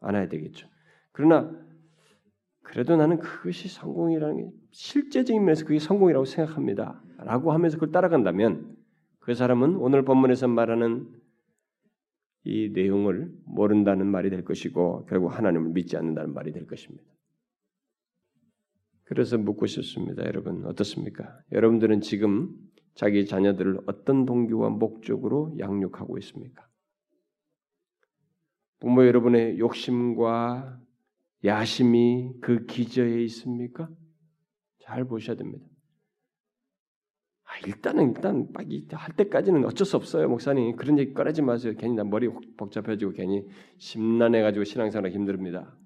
안아야 0.00 0.28
되겠죠. 0.28 0.68
그러나 1.12 1.52
그래도 2.64 2.96
나는 2.96 3.18
그것이 3.18 3.68
성공이라는 3.68 4.36
게 4.36 4.50
실제적인 4.72 5.44
면에서 5.44 5.64
그게 5.64 5.78
성공이라고 5.78 6.24
생각합니다. 6.24 7.00
라고 7.18 7.52
하면서 7.52 7.76
그걸 7.76 7.92
따라간다면 7.92 8.76
그 9.20 9.34
사람은 9.34 9.76
오늘 9.76 10.04
본문에서 10.04 10.48
말하는 10.48 11.06
이 12.42 12.70
내용을 12.74 13.32
모른다는 13.46 14.06
말이 14.06 14.28
될 14.28 14.44
것이고 14.44 15.06
결국 15.06 15.28
하나님을 15.28 15.70
믿지 15.70 15.96
않는다는 15.96 16.34
말이 16.34 16.52
될 16.52 16.66
것입니다. 16.66 17.04
그래서 19.04 19.38
묻고 19.38 19.66
싶습니다. 19.66 20.24
여러분 20.24 20.64
어떻습니까? 20.66 21.38
여러분들은 21.52 22.00
지금 22.00 22.50
자기 22.94 23.26
자녀들을 23.26 23.80
어떤 23.86 24.24
동기와 24.24 24.70
목적으로 24.70 25.54
양육하고 25.58 26.18
있습니까? 26.18 26.66
부모 28.80 29.06
여러분의 29.06 29.58
욕심과 29.58 30.80
야심이 31.44 32.40
그 32.40 32.64
기저에 32.66 33.22
있습니까? 33.24 33.88
잘 34.78 35.04
보셔야 35.04 35.36
됩니다. 35.36 35.66
아, 37.44 37.66
일단은 37.66 38.08
일단 38.08 38.48
할 38.92 39.16
때까지는 39.16 39.64
어쩔 39.64 39.86
수 39.86 39.96
없어요, 39.96 40.28
목사님. 40.28 40.76
그런 40.76 40.98
얘기 40.98 41.12
꺼내지 41.12 41.42
마세요. 41.42 41.74
괜히 41.76 41.94
나 41.94 42.02
머리 42.02 42.28
복잡해지고 42.56 43.12
괜히 43.12 43.46
심란해가지고 43.78 44.64
신앙생활 44.64 45.12
힘듭니다. 45.12 45.76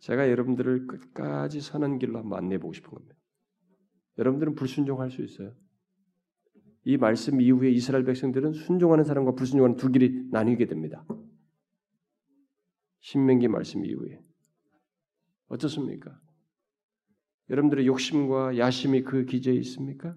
제가 0.00 0.30
여러분들을 0.30 0.86
끝까지 0.86 1.60
선한 1.60 1.98
길로 1.98 2.18
한번 2.18 2.38
안내해 2.38 2.58
보고 2.58 2.72
싶은 2.72 2.90
겁니다. 2.90 3.14
여러분들은 4.18 4.54
불순종할 4.54 5.10
수 5.10 5.22
있어요. 5.22 5.52
이 6.84 6.96
말씀 6.96 7.40
이후에 7.40 7.70
이스라엘 7.70 8.04
백성들은 8.04 8.52
순종하는 8.52 9.04
사람과 9.04 9.32
불순종하는 9.32 9.76
두 9.76 9.90
길이 9.90 10.28
나뉘게 10.30 10.66
됩니다. 10.66 11.04
신명기 13.06 13.46
말씀 13.46 13.84
이후에 13.84 14.20
어떻습니까? 15.46 16.20
여러분들의 17.50 17.86
욕심과 17.86 18.58
야심이 18.58 19.02
그 19.02 19.24
기저에 19.24 19.54
있습니까? 19.58 20.16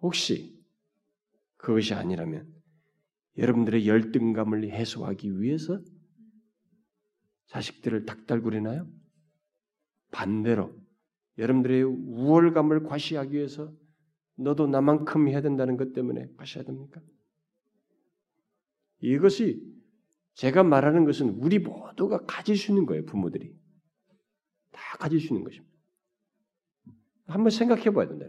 혹시 0.00 0.58
그것이 1.58 1.92
아니라면 1.92 2.50
여러분들의 3.36 3.86
열등감을 3.86 4.70
해소하기 4.70 5.42
위해서 5.42 5.82
자식들을 7.48 8.06
닥달구리나요? 8.06 8.88
반대로 10.12 10.74
여러분들의 11.36 11.82
우월감을 11.82 12.84
과시하기 12.84 13.36
위해서 13.36 13.70
너도 14.36 14.66
나만큼 14.66 15.28
해야 15.28 15.42
된다는 15.42 15.76
것 15.76 15.92
때문에 15.92 16.26
과시해야 16.38 16.64
됩니까? 16.64 17.02
이것이 19.00 19.73
제가 20.34 20.62
말하는 20.62 21.04
것은 21.04 21.30
우리 21.40 21.58
모두가 21.58 22.24
가질 22.26 22.56
수 22.56 22.72
있는 22.72 22.86
거예요, 22.86 23.04
부모들이. 23.04 23.54
다 24.72 24.98
가질 24.98 25.20
수 25.20 25.28
있는 25.28 25.44
것입니다. 25.44 25.72
한번 27.26 27.50
생각해 27.50 27.90
봐야 27.90 28.08
된다. 28.08 28.26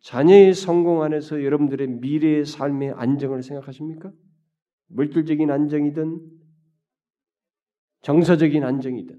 자녀의 0.00 0.54
성공 0.54 1.02
안에서 1.02 1.42
여러분들의 1.42 1.88
미래의 1.88 2.44
삶의 2.44 2.92
안정을 2.92 3.42
생각하십니까? 3.42 4.12
물질적인 4.88 5.50
안정이든 5.50 6.20
정서적인 8.02 8.64
안정이든 8.64 9.18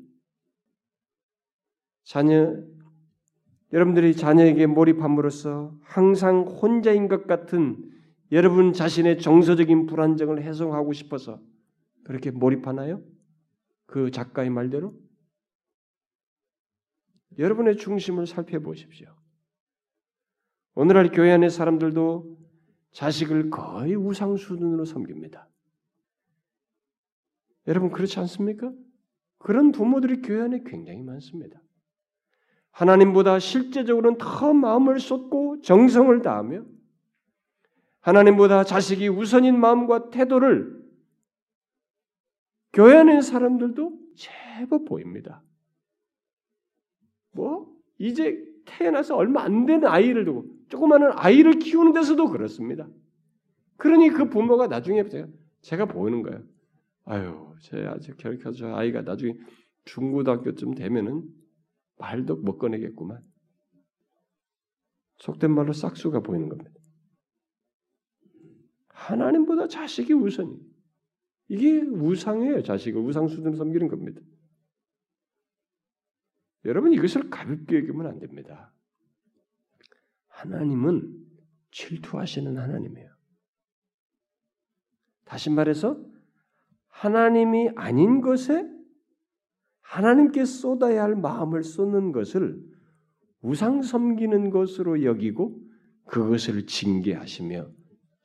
자녀 2.04 2.64
여러분들이 3.74 4.16
자녀에게 4.16 4.68
몰입함으로써 4.68 5.76
항상 5.82 6.44
혼자인 6.44 7.08
것 7.08 7.26
같은 7.26 7.95
여러분 8.36 8.74
자신의 8.74 9.20
정서적인 9.20 9.86
불안정을 9.86 10.44
해소하고 10.44 10.92
싶어서 10.92 11.42
그렇게 12.04 12.32
몰입하나요? 12.32 13.02
그 13.86 14.12
작가의 14.12 14.50
말대로? 14.50 14.94
여러분의 17.38 17.78
중심을 17.78 18.28
살펴보십시오. 18.28 19.08
오늘날 20.74 21.12
교회 21.12 21.32
안의 21.32 21.50
사람들도 21.50 22.38
자식을 22.92 23.52
거의 23.52 23.96
우상 23.96 24.36
수준으로 24.36 24.84
섬깁니다. 24.84 25.48
여러분 27.68 27.90
그렇지 27.90 28.20
않습니까? 28.20 28.70
그런 29.38 29.72
부모들이 29.72 30.22
교회 30.22 30.42
안에 30.42 30.64
굉장히 30.66 31.02
많습니다. 31.04 31.62
하나님보다 32.72 33.40
실제적으로는 33.40 34.18
더 34.18 34.54
마음을 34.54 35.00
쏟고 35.00 35.62
정성을 35.62 36.22
다하며 36.22 36.75
하나님보다 38.06 38.64
자식이 38.64 39.08
우선인 39.08 39.60
마음과 39.60 40.12
태도를 40.12 40.80
교회 42.72 42.98
안에 42.98 43.22
사람들도 43.22 44.00
제법 44.16 44.86
보입니다. 44.86 45.44
뭐 47.32 47.74
이제 47.98 48.38
태어나서 48.66 49.16
얼마 49.16 49.42
안 49.42 49.66
되는 49.66 49.88
아이를 49.88 50.24
두고 50.24 50.46
조그마한 50.70 51.14
아이를 51.16 51.58
키우는 51.58 51.94
데서도 51.94 52.30
그렇습니다. 52.30 52.88
그러니 53.78 54.10
그 54.10 54.30
부모가 54.30 54.68
나중에 54.68 55.08
제가, 55.10 55.28
제가 55.62 55.86
보이는 55.86 56.22
거예요. 56.22 56.44
아유, 57.06 57.56
제 57.62 57.86
아직 57.88 58.18
결켜서 58.18 58.76
아이가 58.76 59.02
나중에 59.02 59.34
중고등학교쯤 59.86 60.76
되면은 60.76 61.24
말도 61.98 62.36
못 62.38 62.60
꺼내겠구만. 62.60 63.20
속된 65.18 65.52
말로 65.52 65.74
싹수가 65.74 66.20
보이는 66.20 66.50
겁니다. 66.50 66.75
하나님보다 68.96 69.68
자식이 69.68 70.14
우선이. 70.14 70.58
이게 71.50 71.82
우상이에요. 71.82 72.64
자식을 72.64 73.02
우상 73.02 73.28
수준으로 73.28 73.56
섬기는 73.56 73.88
겁니다. 73.88 74.22
여러분 76.64 76.94
이것을 76.94 77.30
가볍게 77.30 77.78
여기면 77.78 78.08
안 78.08 78.20
됩니다. 78.20 78.74
하나님은 80.28 81.24
질투하시는 81.72 82.58
하나님이에요. 82.58 83.14
다시 85.26 85.50
말해서 85.50 86.04
하나님이 86.88 87.72
아닌 87.76 88.22
것에 88.22 88.68
하나님께 89.82 90.46
쏟아야 90.46 91.04
할 91.04 91.16
마음을 91.16 91.64
쏟는 91.64 92.12
것을 92.12 92.60
우상 93.42 93.84
섬기는 93.84 94.50
것으로 94.50 95.04
여기고 95.04 95.62
그것을 96.06 96.66
징계하시며 96.66 97.70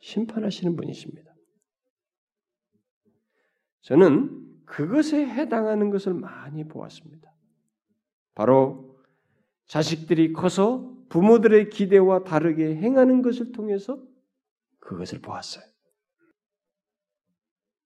심판하시는 0.00 0.76
분이십니다. 0.76 1.30
저는 3.82 4.64
그것에 4.66 5.26
해당하는 5.26 5.90
것을 5.90 6.14
많이 6.14 6.66
보았습니다. 6.66 7.32
바로 8.34 8.98
자식들이 9.66 10.32
커서 10.32 10.96
부모들의 11.08 11.70
기대와 11.70 12.24
다르게 12.24 12.76
행하는 12.76 13.22
것을 13.22 13.52
통해서 13.52 14.02
그것을 14.78 15.20
보았어요. 15.20 15.64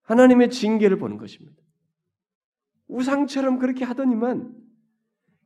하나님의 0.03 0.51
징계를 0.51 0.97
보는 0.97 1.17
것입니다. 1.17 1.61
우상처럼 2.87 3.57
그렇게 3.57 3.83
하더니만 3.83 4.55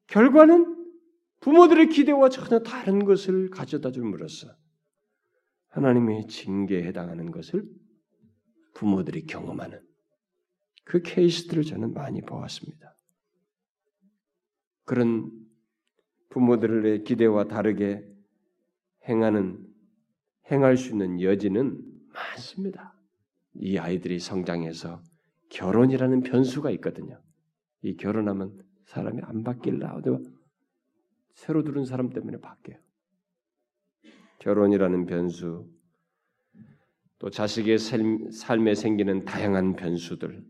결과는 0.08 0.76
부모들의 1.40 1.88
기대와 1.90 2.30
전혀 2.30 2.60
다른 2.60 3.06
것을 3.06 3.50
가져다 3.50 3.92
줌으로써 3.92 4.59
하나님의 5.70 6.28
징계에 6.28 6.84
해당하는 6.84 7.32
것을 7.32 7.66
부모들이 8.74 9.26
경험하는 9.26 9.82
그 10.86 11.02
케이스들을 11.02 11.64
저는 11.64 11.94
많이 11.94 12.22
보았습니다. 12.22 12.96
그런 14.86 15.30
부모들의 16.30 17.04
기대와 17.04 17.46
다르게 17.46 18.04
행하는 19.08 19.66
행할 20.52 20.78
수 20.78 20.90
있는 20.90 21.22
여지는 21.22 21.80
많습니다. 22.14 22.96
이 23.54 23.78
아이들이 23.78 24.20
성장해서 24.20 25.04
결혼이라는 25.50 26.22
변수가 26.22 26.72
있거든요. 26.72 27.22
이 27.82 27.96
결혼하면 27.96 28.64
사람이 28.86 29.22
안 29.24 29.44
바뀔라. 29.44 30.02
새로 31.34 31.64
들은 31.64 31.86
사람 31.86 32.10
때문에 32.10 32.40
바뀌어요. 32.40 32.80
결혼이라는 34.40 35.06
변수, 35.06 35.68
또 37.20 37.30
자식의 37.30 37.78
삶에 37.78 38.76
생기는 38.76 39.26
다양한 39.26 39.76
변수들, 39.76 40.44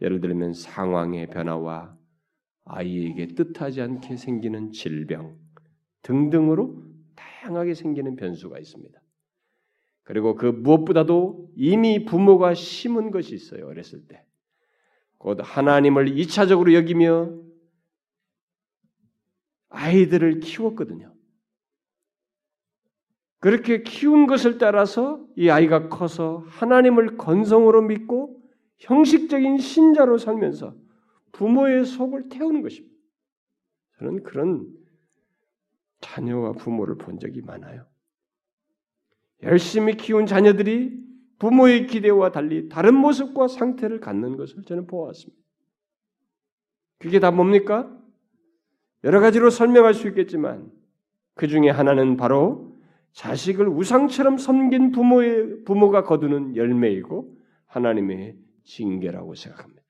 예를 0.00 0.20
들면 0.20 0.54
상황의 0.54 1.28
변화와 1.28 1.96
아이에게 2.64 3.28
뜻하지 3.28 3.80
않게 3.82 4.16
생기는 4.16 4.72
질병 4.72 5.38
등등으로 6.02 6.82
다양하게 7.14 7.74
생기는 7.74 8.16
변수가 8.16 8.58
있습니다. 8.58 9.00
그리고 10.02 10.34
그 10.36 10.46
무엇보다도 10.46 11.50
이미 11.54 12.04
부모가 12.06 12.54
심은 12.54 13.10
것이 13.10 13.34
있어요. 13.34 13.66
어렸을 13.66 14.06
때. 14.06 14.24
곧 15.18 15.38
하나님을 15.42 16.16
이차적으로 16.16 16.72
여기며 16.72 17.36
아이들을 19.68 20.40
키웠거든요. 20.40 21.12
그렇게 23.40 23.82
키운 23.82 24.26
것을 24.26 24.58
따라서 24.58 25.24
이 25.36 25.48
아이가 25.48 25.88
커서 25.88 26.44
하나님을 26.48 27.16
건성으로 27.16 27.82
믿고 27.82 28.40
형식적인 28.78 29.58
신자로 29.58 30.18
살면서 30.18 30.74
부모의 31.32 31.84
속을 31.84 32.28
태우는 32.30 32.62
것입니다. 32.62 32.96
저는 33.98 34.22
그런 34.22 34.66
자녀와 36.00 36.52
부모를 36.52 36.96
본 36.96 37.18
적이 37.18 37.42
많아요. 37.42 37.86
열심히 39.42 39.96
키운 39.96 40.26
자녀들이 40.26 40.98
부모의 41.38 41.86
기대와 41.86 42.32
달리 42.32 42.68
다른 42.68 42.94
모습과 42.96 43.46
상태를 43.46 44.00
갖는 44.00 44.36
것을 44.36 44.64
저는 44.64 44.86
보았습니다. 44.88 45.40
그게 46.98 47.20
다 47.20 47.30
뭡니까? 47.30 47.96
여러 49.04 49.20
가지로 49.20 49.50
설명할 49.50 49.94
수 49.94 50.08
있겠지만 50.08 50.72
그 51.34 51.46
중에 51.46 51.70
하나는 51.70 52.16
바로 52.16 52.67
자식을 53.18 53.66
우상처럼 53.66 54.38
섬긴 54.38 54.92
부모의 54.92 55.64
부모가 55.64 56.04
거두는 56.04 56.54
열매이고 56.54 57.36
하나님의 57.66 58.36
징계라고 58.64 59.34
생각합니다. 59.34 59.82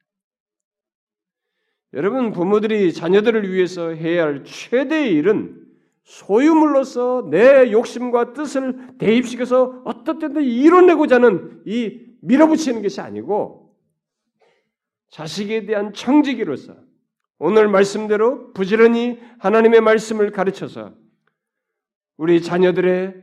여러분 1.93 2.33
부모들이 2.33 2.95
자녀들을 2.95 3.53
위해서 3.53 3.91
해야 3.91 4.25
할 4.25 4.45
최대의 4.45 5.13
일은 5.13 5.63
소유물로서 6.05 7.29
내 7.31 7.71
욕심과 7.71 8.33
뜻을 8.33 8.97
대입시켜서 8.97 9.83
어떻게든 9.85 10.43
이뤄내고자 10.43 11.17
하는 11.17 11.61
이 11.67 12.01
밀어붙이는 12.23 12.81
것이 12.81 13.03
아니고 13.03 13.77
자식에 15.11 15.67
대한 15.67 15.93
청지기로서 15.93 16.75
오늘 17.39 17.69
말씀대로 17.69 18.55
부지런히 18.55 19.19
하나님의 19.39 19.83
말씀을 19.83 20.31
가르쳐서 20.31 21.08
우리 22.19 22.43
자녀들의 22.43 23.15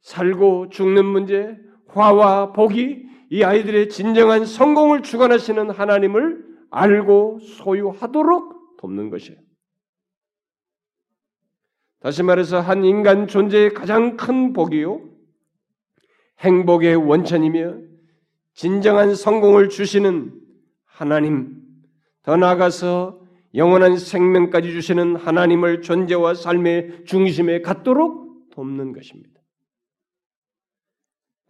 살고 0.00 0.70
죽는 0.70 1.04
문제, 1.04 1.58
화와 1.88 2.52
복이 2.52 3.04
이 3.30 3.42
아이들의 3.42 3.90
진정한 3.90 4.44
성공을 4.46 5.02
주관하시는 5.02 5.70
하나님을 5.70 6.44
알고 6.70 7.40
소유하도록 7.40 8.78
돕는 8.78 9.10
것이에요. 9.10 9.38
다시 12.00 12.22
말해서 12.22 12.60
한 12.60 12.84
인간 12.84 13.26
존재의 13.26 13.74
가장 13.74 14.16
큰 14.16 14.52
복이요. 14.52 15.06
행복의 16.38 16.96
원천이며 16.96 17.78
진정한 18.54 19.14
성공을 19.14 19.68
주시는 19.68 20.40
하나님, 20.86 21.60
더 22.22 22.36
나아가서 22.36 23.19
영원한 23.54 23.96
생명까지 23.96 24.70
주시는 24.72 25.16
하나님을 25.16 25.82
존재와 25.82 26.34
삶의 26.34 27.04
중심에 27.04 27.60
갖도록 27.62 28.50
돕는 28.50 28.92
것입니다. 28.92 29.40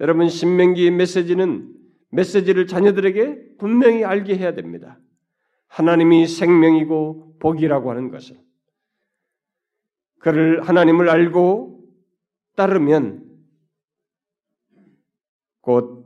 여러분 0.01 0.29
신명기의 0.29 0.93
메시지는 0.93 1.75
메시지를 2.11 2.67
자녀들에게 2.67 3.57
분명히 3.59 4.05
알게 4.05 4.37
해야 4.37 4.55
됩니다. 4.55 4.99
하나님이 5.67 6.27
생명이고 6.27 7.39
복이라고 7.39 7.91
하는 7.91 8.11
것을 8.11 8.41
그를 10.19 10.63
하나님을 10.63 11.09
알고 11.09 11.85
따르면 12.57 13.29
곧 15.61 16.01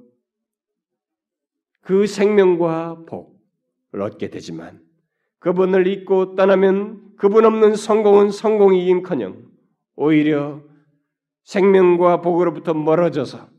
그 1.84 2.06
생명과 2.06 3.04
복을 3.06 4.00
얻게 4.00 4.30
되지만 4.30 4.82
그분을 5.44 5.86
잊고 5.86 6.36
떠나면 6.36 7.16
그분 7.18 7.44
없는 7.44 7.76
성공은 7.76 8.30
성공이긴커녕 8.30 9.46
오히려 9.94 10.62
생명과 11.42 12.22
복으로부터 12.22 12.72
멀어져서 12.72 13.50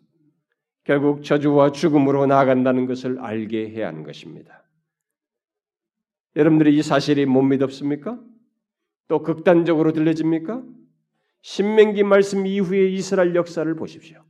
결국 0.83 1.23
저주와 1.23 1.71
죽음으로 1.71 2.25
나아간다는 2.25 2.87
것을 2.87 3.19
알게 3.19 3.69
해야 3.69 3.87
하는 3.87 4.01
것입니다. 4.01 4.63
여러분들이 6.35 6.75
이 6.75 6.81
사실이 6.81 7.27
못 7.27 7.43
믿었습니까? 7.43 8.19
또 9.07 9.21
극단적으로 9.21 9.93
들려집니까? 9.93 10.63
신명기 11.43 12.01
말씀 12.01 12.47
이후의 12.47 12.95
이스라엘 12.95 13.35
역사를 13.35 13.71
보십시오. 13.75 14.24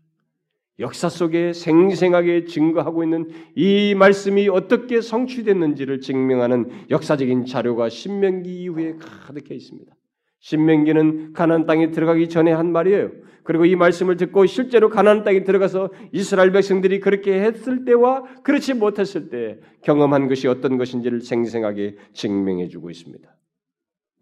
역사 0.79 1.07
속에 1.07 1.53
생생하게 1.53 2.45
증거하고 2.45 3.03
있는 3.03 3.29
이 3.55 3.95
말씀이 3.95 4.49
어떻게 4.49 4.99
성취됐는지를 4.99 6.01
증명하는 6.01 6.69
역사적인 6.89 7.45
자료가 7.45 7.89
신명기 7.89 8.63
이후에 8.63 8.95
가득해 8.99 9.55
있습니다. 9.55 9.95
신명기는 10.39 11.33
가나안 11.33 11.65
땅에 11.65 11.91
들어가기 11.91 12.29
전에 12.29 12.51
한 12.51 12.71
말이에요. 12.71 13.11
그리고 13.43 13.65
이 13.65 13.75
말씀을 13.75 14.17
듣고 14.17 14.45
실제로 14.47 14.89
가나안 14.89 15.23
땅에 15.23 15.43
들어가서 15.43 15.91
이스라엘 16.11 16.51
백성들이 16.51 16.99
그렇게 16.99 17.41
했을 17.41 17.85
때와 17.85 18.23
그렇지 18.43 18.73
못했을 18.73 19.29
때 19.29 19.59
경험한 19.83 20.27
것이 20.27 20.47
어떤 20.47 20.77
것인지를 20.77 21.21
생생하게 21.21 21.95
증명해 22.13 22.67
주고 22.67 22.89
있습니다. 22.89 23.27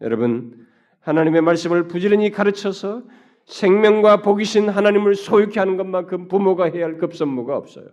여러분 0.02 0.54
하나님의 1.00 1.42
말씀을 1.42 1.88
부지런히 1.88 2.32
가르쳐서 2.32 3.04
생명과 3.46 4.22
복이신 4.22 4.70
하나님을 4.70 5.16
소유케 5.16 5.60
하는 5.60 5.78
것만큼 5.78 6.28
부모가 6.28 6.66
해야 6.66 6.86
할 6.86 6.98
급선무가 6.98 7.58
없어요. 7.58 7.88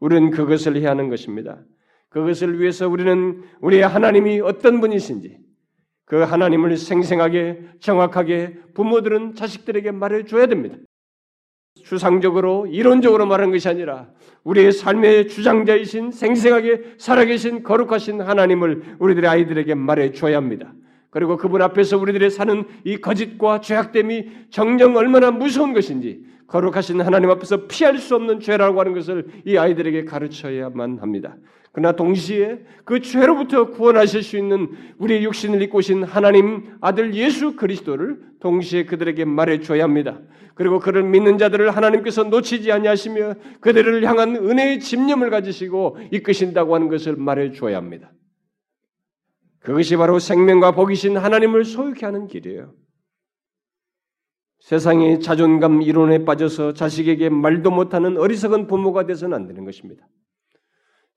우리는 0.00 0.30
그것을 0.30 0.76
해야 0.76 0.90
하는 0.90 1.08
것입니다. 1.08 1.62
그것을 2.08 2.60
위해서 2.60 2.88
우리는 2.88 3.42
우리의 3.60 3.82
하나님이 3.82 4.40
어떤 4.40 4.80
분이신지 4.80 5.38
그 6.04 6.22
하나님을 6.22 6.76
생생하게 6.76 7.68
정확하게 7.80 8.58
부모들은 8.74 9.34
자식들에게 9.34 9.90
말해줘야 9.90 10.46
됩니다. 10.46 10.76
추상적으로 11.84 12.66
이론적으로 12.66 13.26
말하는 13.26 13.52
것이 13.52 13.68
아니라 13.68 14.08
우리의 14.44 14.72
삶의 14.72 15.28
주장자이신 15.28 16.12
생생하게 16.12 16.94
살아계신 16.98 17.62
거룩하신 17.62 18.22
하나님을 18.22 18.96
우리들의 18.98 19.28
아이들에게 19.28 19.74
말해줘야 19.74 20.36
합니다. 20.36 20.72
그리고 21.10 21.36
그분 21.36 21.62
앞에서 21.62 21.98
우리들의 21.98 22.30
사는 22.30 22.64
이 22.84 22.98
거짓과 22.98 23.60
죄악됨이 23.60 24.48
정녕 24.50 24.96
얼마나 24.96 25.30
무서운 25.30 25.72
것인지 25.72 26.22
거룩하신 26.46 27.00
하나님 27.00 27.30
앞에서 27.30 27.66
피할 27.66 27.98
수 27.98 28.14
없는 28.14 28.40
죄라고 28.40 28.80
하는 28.80 28.94
것을 28.94 29.26
이 29.44 29.56
아이들에게 29.56 30.04
가르쳐야만 30.04 30.98
합니다. 30.98 31.36
그러나 31.72 31.92
동시에 31.92 32.60
그 32.84 33.00
죄로부터 33.00 33.70
구원하실 33.70 34.22
수 34.22 34.36
있는 34.36 34.70
우리의 34.98 35.24
육신을 35.24 35.62
입고 35.62 35.78
오신 35.78 36.02
하나님 36.04 36.74
아들 36.80 37.14
예수 37.14 37.54
그리스도를 37.56 38.18
동시에 38.40 38.84
그들에게 38.86 39.24
말해 39.26 39.60
줘야 39.60 39.84
합니다. 39.84 40.18
그리고 40.54 40.80
그를 40.80 41.04
믿는 41.04 41.38
자들을 41.38 41.70
하나님께서 41.70 42.24
놓치지 42.24 42.72
아니하시며 42.72 43.34
그들을 43.60 44.04
향한 44.04 44.34
은혜의 44.34 44.80
집념을 44.80 45.30
가지시고 45.30 45.98
이끄신다고 46.10 46.74
하는 46.74 46.88
것을 46.88 47.14
말해 47.16 47.52
줘야 47.52 47.76
합니다. 47.76 48.10
그것이 49.68 49.96
바로 49.96 50.18
생명과 50.18 50.70
복이신 50.70 51.18
하나님을 51.18 51.66
소유케 51.66 52.06
하는 52.06 52.26
길이에요. 52.26 52.72
세상의 54.60 55.20
자존감 55.20 55.82
이론에 55.82 56.24
빠져서 56.24 56.72
자식에게 56.72 57.28
말도 57.28 57.70
못하는 57.70 58.16
어리석은 58.16 58.66
부모가 58.66 59.04
돼서는 59.04 59.36
안 59.36 59.46
되는 59.46 59.66
것입니다. 59.66 60.08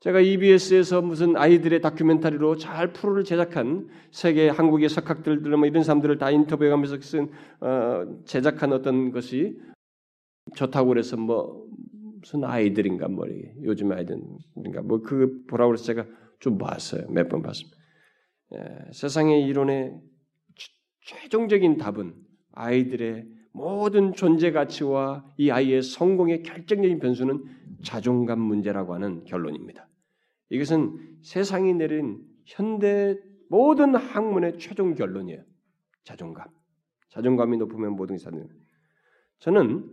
제가 0.02 0.20
EBS에서 0.20 1.02
무슨 1.02 1.38
아이들의 1.38 1.80
다큐멘터리로 1.80 2.58
잘 2.58 2.92
프로를 2.92 3.24
제작한 3.24 3.88
세계 4.12 4.50
한국의 4.50 4.90
석학들 4.90 5.38
뭐 5.38 5.66
이런 5.66 5.84
사람들을 5.84 6.18
다 6.18 6.30
인터뷰해가면서 6.30 7.00
쓴 7.00 7.32
어, 7.62 8.04
제작한 8.26 8.74
어떤 8.74 9.14
것이 9.14 9.58
좋다고 10.58 10.90
그래서 10.90 11.16
뭐 11.16 11.68
무슨 12.20 12.44
아이들인가 12.44 13.08
뭐 13.08 13.28
요즘 13.64 13.94
아이들인가 13.94 14.82
뭐 14.84 15.02
그 15.04 15.46
보라고 15.48 15.70
그래서 15.70 15.86
제가 15.86 16.06
좀 16.42 16.58
봤어요 16.58 17.08
몇 17.10 17.30
번 17.30 17.42
봤습니다. 17.44 17.81
예, 18.56 18.92
세상의 18.92 19.46
이론의 19.46 20.00
최종적인 21.02 21.78
답은 21.78 22.16
아이들의 22.52 23.26
모든 23.54 24.14
존재 24.14 24.52
가치와 24.52 25.26
이 25.38 25.50
아이의 25.52 25.82
성공의 25.82 26.44
결정적인 26.44 27.00
변수는 27.00 27.44
자존감 27.84 28.40
문제라고 28.40 28.94
하는 28.94 29.24
결론입니다. 29.26 29.88
이것은 30.50 31.18
세상이 31.22 31.74
내린 31.74 32.20
현대 32.46 33.18
모든 33.50 33.96
학문의 33.96 34.58
최종 34.60 34.96
결론이에요. 34.96 35.44
자존감. 36.04 36.48
자존감이 37.10 37.58
높으면 37.58 37.96
모든 37.96 38.16
게 38.16 38.24
사는. 38.24 38.48
저는 39.40 39.90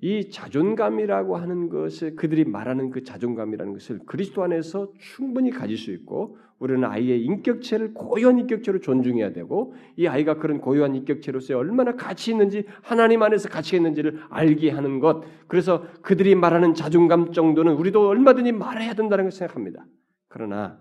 이 0.00 0.30
자존감이라고 0.30 1.36
하는 1.36 1.68
것을 1.68 2.14
그들이 2.14 2.44
말하는 2.44 2.90
그 2.90 3.02
자존감이라는 3.02 3.72
것을 3.72 4.00
그리스도 4.06 4.42
안에서 4.42 4.92
충분히 4.98 5.50
가질 5.50 5.76
수 5.76 5.90
있고 5.92 6.38
우리는 6.58 6.84
아이의 6.84 7.22
인격체를 7.24 7.94
고유한 7.94 8.38
인격체로 8.38 8.80
존중해야 8.80 9.32
되고 9.32 9.74
이 9.96 10.06
아이가 10.06 10.38
그런 10.38 10.60
고유한 10.60 10.94
인격체로서 10.94 11.56
얼마나 11.56 11.94
가치 11.94 12.30
있는지 12.32 12.64
하나님 12.82 13.22
안에서 13.22 13.48
가치 13.48 13.76
있는지를 13.76 14.22
알게 14.28 14.70
하는 14.70 14.98
것 15.00 15.22
그래서 15.46 15.84
그들이 16.02 16.34
말하는 16.34 16.74
자존감 16.74 17.32
정도는 17.32 17.74
우리도 17.74 18.08
얼마든지 18.08 18.52
말해야 18.52 18.94
된다는 18.94 19.24
걸 19.24 19.32
생각합니다. 19.32 19.84
그러나 20.28 20.80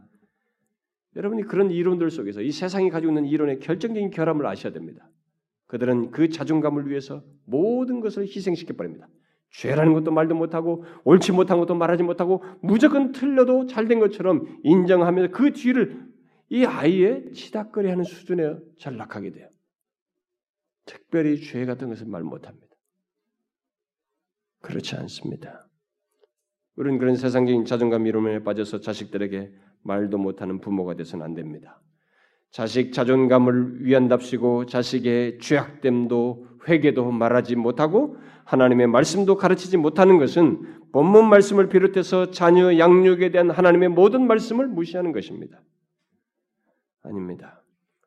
여러분이 1.15 1.43
그런 1.43 1.72
이론들 1.72 2.11
속에서 2.11 2.41
이 2.41 2.51
세상이 2.51 2.89
가지고 2.89 3.11
있는 3.11 3.26
이론의 3.26 3.59
결정적인 3.59 4.11
결함을 4.11 4.45
아셔야 4.45 4.74
됩니다. 4.74 5.09
그들은 5.68 6.11
그 6.11 6.30
자존감을 6.30 6.89
위해서 6.89 7.24
모든 7.47 8.01
것을 8.01 8.23
희생시켜 8.23 8.75
버립니다. 8.75 9.07
죄라는 9.49 9.93
것도 9.93 10.11
말도 10.11 10.35
못하고 10.35 10.83
옳지 11.05 11.31
못한 11.31 11.57
것도 11.57 11.73
말하지 11.73 12.03
못하고 12.03 12.43
무조건 12.61 13.11
틀려도 13.11 13.65
잘된 13.65 13.99
것처럼 13.99 14.59
인정하면서 14.63 15.31
그 15.31 15.53
뒤를 15.53 16.05
이 16.49 16.65
아이의 16.65 17.31
치닥거리하는 17.33 18.03
수준에 18.03 18.55
전락하게 18.77 19.31
돼요. 19.31 19.49
특별히 20.85 21.41
죄 21.41 21.65
같은 21.65 21.89
것을 21.89 22.07
말 22.07 22.23
못합니다. 22.23 22.67
그렇지 24.61 24.95
않습니다. 24.95 25.67
우리는 26.75 26.99
그런 26.99 27.15
세상적인 27.15 27.65
자존감 27.65 28.05
이론에 28.05 28.43
빠져서 28.43 28.81
자식들에게 28.81 29.51
말도 29.83 30.17
못하는 30.17 30.59
부모가 30.59 30.95
되서는 30.95 31.25
안 31.25 31.33
됩니다. 31.33 31.81
자식 32.51 32.93
자존감을 32.93 33.83
위한답시고 33.85 34.67
자식의 34.67 35.39
죄악됨도 35.39 36.46
회개도 36.67 37.11
말하지 37.11 37.55
못하고 37.55 38.17
하나님의 38.45 38.87
말씀도 38.87 39.35
가르치지 39.35 39.77
못하는 39.77 40.17
것은 40.17 40.61
본문 40.91 41.29
말씀을 41.29 41.69
비롯해서 41.69 42.31
자녀 42.31 42.77
양육에 42.77 43.31
대한 43.31 43.49
하나님의 43.49 43.89
모든 43.89 44.27
말씀을 44.27 44.67
무시하는 44.67 45.11
것입니다. 45.11 45.61
아닙니다. 47.03 47.63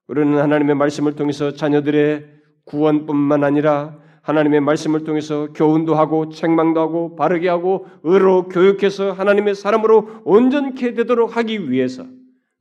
우리는 0.09 0.39
하나님의 0.39 0.75
말씀을 0.75 1.15
통해서 1.15 1.53
자녀들의 1.53 2.27
구원뿐만 2.65 3.45
아니라 3.45 3.99
하나님의 4.23 4.61
말씀을 4.61 5.05
통해서 5.05 5.53
교훈도 5.53 5.95
하고 5.95 6.29
책망도 6.29 6.81
하고 6.81 7.17
바르게 7.17 7.49
하고 7.49 7.87
의로 8.03 8.49
교육해서 8.49 9.13
하나님의 9.13 9.55
사람으로 9.55 10.23
온전케 10.25 10.95
되도록 10.95 11.37
하기 11.37 11.71
위해서 11.71 12.05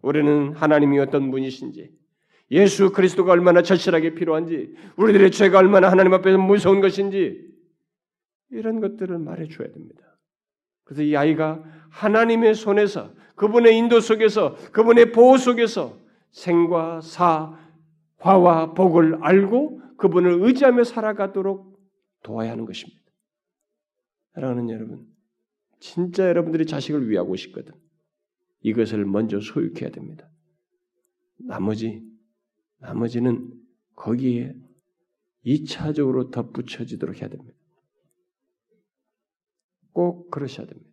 우리는 0.02 0.54
하나님이 0.54 1.00
어떤 1.00 1.32
분이신지 1.32 1.92
예수 2.52 2.92
그리스도가 2.92 3.32
얼마나 3.32 3.62
절실하게 3.62 4.16
필요한지 4.16 4.76
우리들의 4.98 5.32
죄가 5.32 5.60
얼마나 5.60 5.92
하나님 5.92 6.14
앞에서 6.14 6.38
무서운 6.38 6.82
것인지 6.82 7.48
이런 8.50 8.80
것들을 8.80 9.18
말해 9.20 9.48
줘야 9.48 9.72
됩니다. 9.72 10.18
그래서 10.84 11.04
이 11.04 11.16
아이가 11.16 11.64
하나님의 11.90 12.56
손에서 12.56 13.14
그분의 13.36 13.78
인도 13.78 14.00
속에서 14.00 14.56
그분의 14.72 15.12
보호 15.12 15.38
속에서 15.38 15.98
생과 16.32 17.02
사, 17.02 17.58
화와 18.18 18.74
복을 18.74 19.20
알고 19.22 19.82
그분을 19.98 20.42
의지하며 20.42 20.84
살아가도록 20.84 21.80
도와야 22.24 22.52
하는 22.52 22.66
것입니다. 22.66 23.00
사랑하는 24.34 24.70
여러분, 24.70 25.08
진짜 25.80 26.28
여러분들이 26.28 26.66
자식을 26.66 27.10
위하고 27.10 27.36
싶거든. 27.36 27.74
이것을 28.62 29.06
먼저 29.06 29.40
소유해야 29.40 29.90
됩니다. 29.92 30.30
나머지, 31.38 32.04
나머지는 32.80 33.52
거기에 33.96 34.54
2차적으로 35.46 36.32
덧붙여지도록 36.32 37.22
해야 37.22 37.30
됩니다. 37.30 37.58
꼭 39.92 40.30
그러셔야 40.32 40.68
됩니다. 40.68 40.90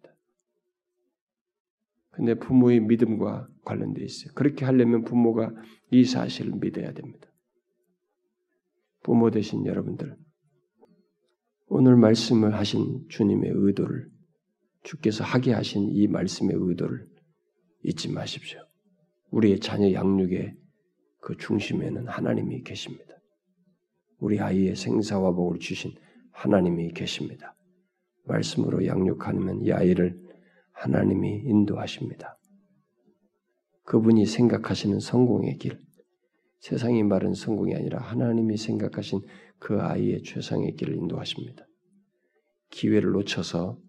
근데 2.11 2.34
부모의 2.34 2.80
믿음과 2.80 3.49
관련되어 3.64 4.05
있어요. 4.05 4.32
그렇게 4.34 4.64
하려면 4.64 5.05
부모가 5.05 5.53
이 5.91 6.05
사실을 6.05 6.53
믿어야 6.53 6.93
됩니다. 6.93 7.30
부모 9.03 9.30
되신 9.30 9.66
여러분들, 9.66 10.16
오늘 11.66 11.97
말씀을 11.97 12.55
하신 12.55 13.07
주님의 13.09 13.53
의도를, 13.55 14.11
주께서 14.82 15.24
하게 15.24 15.53
하신 15.53 15.91
이 15.91 16.07
말씀의 16.07 16.57
의도를 16.59 17.07
잊지 17.84 18.11
마십시오. 18.11 18.61
우리의 19.30 19.61
자녀 19.61 19.93
양육의 19.93 20.57
그 21.27 21.37
중심에는 21.37 22.07
하나님이 22.07 22.62
계십니다. 22.62 23.16
우리 24.20 24.39
아이의 24.39 24.77
생사와 24.77 25.33
복을 25.33 25.59
주신 25.59 25.91
하나님이 26.31 26.93
계십니다. 26.93 27.57
말씀으로 28.27 28.87
양육하면 28.87 29.62
이 29.62 29.72
아이를 29.72 30.22
하나님이 30.70 31.43
인도하십니다. 31.47 32.39
그분이 33.83 34.24
생각하시는 34.24 35.01
성공의 35.01 35.59
길, 35.59 35.81
세상이 36.61 37.03
말은 37.03 37.35
성공이 37.35 37.74
아니라 37.74 37.99
하나님이 37.99 38.57
생각하신 38.57 39.22
그 39.59 39.83
아이의 39.83 40.22
최상의 40.22 40.77
길을 40.77 40.95
인도하십니다. 40.95 41.66
기회를 42.70 43.11
놓쳐서 43.11 43.81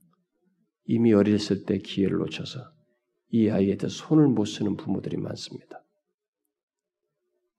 이미 0.86 1.14
어렸을 1.14 1.66
때 1.66 1.78
기회를 1.78 2.18
놓쳐서 2.18 2.72
이 3.30 3.52
아이한테 3.52 3.90
손을 3.90 4.28
못 4.28 4.46
쓰는 4.46 4.76
부모들이 4.76 5.18
많습니다. 5.18 5.84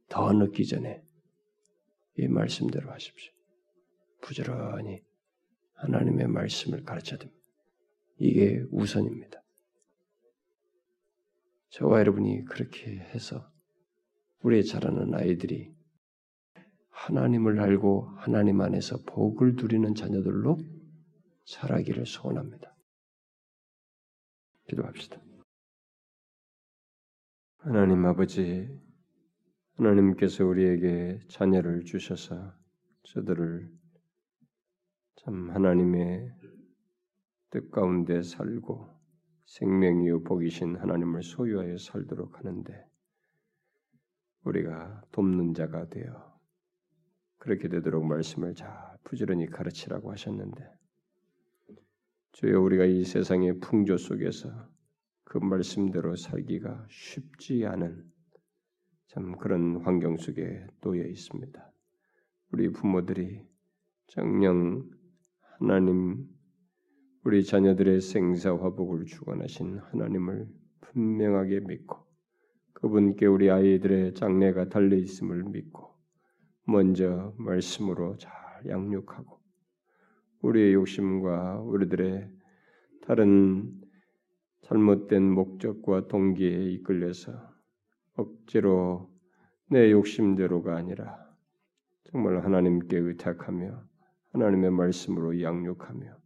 더 0.09 0.33
늦기 0.33 0.67
전에 0.67 1.03
이 2.17 2.29
말씀대로 2.29 2.91
하십시오. 2.91 3.33
부지런히 4.21 5.03
하나님의 5.75 6.27
말씀을 6.29 6.83
가르쳐야 6.83 7.19
됩니다. 7.19 7.39
이게 8.19 8.65
우선입니다. 8.71 9.41
저와 11.71 12.01
여러분이 12.01 12.45
그렇게 12.47 12.99
해서 12.99 13.49
우리의 14.41 14.65
자라는 14.65 15.15
아이들이 15.15 15.73
하나님을 16.91 17.61
알고 17.61 18.09
하나님 18.17 18.61
안에서 18.61 18.99
복을 19.07 19.55
누리는 19.55 19.95
자녀들로 19.95 20.59
자라기를 21.45 22.07
소원합니다. 22.07 22.75
기도합시다. 24.69 25.21
하나님 27.59 28.05
아버지, 28.05 28.69
하나님께서 29.79 30.45
우리에게 30.45 31.21
자녀를 31.29 31.85
주셔서 31.85 32.53
저들을 33.05 33.71
참 35.17 35.51
하나님의 35.51 36.33
뜻 37.51 37.71
가운데 37.71 38.23
살고 38.23 38.89
생명이요 39.47 40.25
복이신 40.25 40.77
하나님을 40.77 41.23
소유하여 41.23 41.79
살도록 41.79 42.39
하는데 42.39 42.87
우리가 44.43 45.03
돕는 45.13 45.55
자가 45.55 45.89
되어 45.89 46.37
그렇게 47.39 47.69
되도록 47.69 48.05
말씀을 48.05 48.57
잘 48.57 48.69
부지런히 49.05 49.47
가르치라고 49.47 50.11
하셨는데 50.11 50.69
주여 52.33 52.61
우리가 52.61 52.85
이 52.85 53.05
세상의 53.05 53.61
풍조 53.61 53.97
속에서 53.97 54.69
그 55.23 55.39
말씀대로 55.39 56.17
살기가 56.17 56.85
쉽지 56.91 57.65
않은 57.65 58.18
참 59.09 59.33
그런 59.39 59.79
환경 59.79 60.19
속에 60.19 60.67
놓여 60.83 61.05
있습니다. 61.05 61.73
우리 62.53 62.71
부모들이 62.71 63.43
정령 64.09 64.85
하나님 65.59 66.27
우리 67.25 67.43
자녀들의 67.43 68.03
생사화복을 68.03 69.07
주관하신 69.07 69.79
하나님을 69.79 70.47
분명하게 70.81 71.61
믿고 71.61 72.07
그분께 72.75 73.25
우리 73.25 73.51
아이들의 73.51 74.13
장래가 74.15 74.69
달려 74.69 74.97
있음을 74.97 75.43
믿고 75.45 75.95
먼저 76.67 77.35
말씀으로 77.39 78.19
잘 78.19 78.33
양육하고 78.67 79.41
우리의 80.43 80.75
욕심과 80.75 81.61
우리들의 81.61 82.31
다른 83.07 83.73
잘못된 84.65 85.23
목적과 85.31 86.09
동기에 86.09 86.73
이끌려서 86.73 87.48
억지로 88.19 89.09
내 89.71 89.93
욕심대로가 89.93 90.77
아니라 90.77 91.17
정말 92.11 92.45
하나님께 92.45 92.99
의탁하며 92.99 93.83
하나님의 94.33 94.71
말씀으로 94.73 95.41
양육하며 95.41 96.17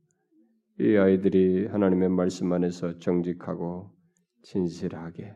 이 0.81 0.97
아이들이 0.97 1.67
하나님의 1.67 2.09
말씀 2.09 2.53
안에서 2.53 2.99
정직하고 2.99 3.91
진실하게 4.43 5.35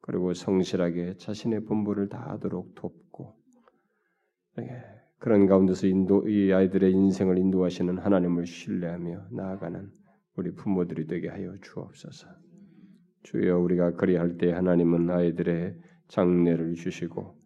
그리고 0.00 0.32
성실하게 0.32 1.16
자신의 1.18 1.64
본분을 1.64 2.08
다하도록 2.08 2.74
돕고 2.74 3.36
예, 4.60 4.82
그런 5.18 5.46
가운데서 5.46 5.86
인도 5.86 6.26
이 6.28 6.52
아이들의 6.52 6.90
인생을 6.92 7.38
인도하시는 7.38 7.98
하나님을 7.98 8.46
신뢰하며 8.46 9.28
나아가는 9.30 9.90
우리 10.36 10.54
부모들이 10.54 11.06
되게 11.06 11.28
하여 11.28 11.54
주옵소서. 11.62 12.28
주여 13.22 13.58
우리가 13.58 13.92
그리할 13.92 14.36
때 14.38 14.52
하나님은 14.52 15.10
아이들의 15.10 15.76
장래를 16.08 16.74
주시고 16.74 17.36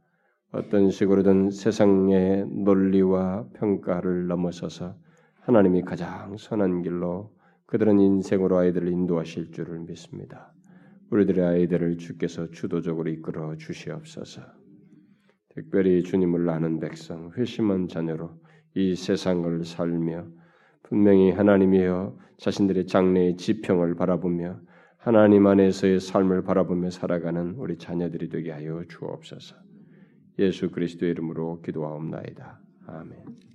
어떤 0.52 0.90
식으로든 0.90 1.50
세상의 1.50 2.46
논리와 2.48 3.48
평가를 3.54 4.26
넘어서서 4.26 4.96
하나님이 5.40 5.82
가장 5.82 6.36
선한 6.36 6.82
길로 6.82 7.34
그들은 7.66 7.98
인생으로 7.98 8.56
아이들을 8.58 8.88
인도하실 8.88 9.52
줄을 9.52 9.80
믿습니다. 9.80 10.52
우리들의 11.10 11.44
아이들을 11.44 11.98
주께서 11.98 12.50
주도적으로 12.50 13.10
이끌어 13.10 13.56
주시옵소서. 13.56 14.42
특별히 15.50 16.02
주님을 16.02 16.48
아는 16.48 16.80
백성, 16.80 17.32
회심한 17.36 17.88
자녀로 17.88 18.30
이 18.74 18.94
세상을 18.94 19.64
살며 19.64 20.26
분명히 20.82 21.30
하나님이여 21.30 22.16
자신들의 22.38 22.86
장래의 22.86 23.36
지평을 23.36 23.94
바라보며 23.94 24.60
하나님 25.06 25.46
안에서의 25.46 26.00
삶을 26.00 26.42
바라보며 26.42 26.90
살아가는 26.90 27.54
우리 27.58 27.78
자녀들이 27.78 28.28
되게 28.28 28.50
하여 28.50 28.82
주옵소서. 28.88 29.54
예수 30.40 30.68
그리스도의 30.72 31.12
이름으로 31.12 31.62
기도하옵나이다. 31.62 32.58
아멘. 32.88 33.46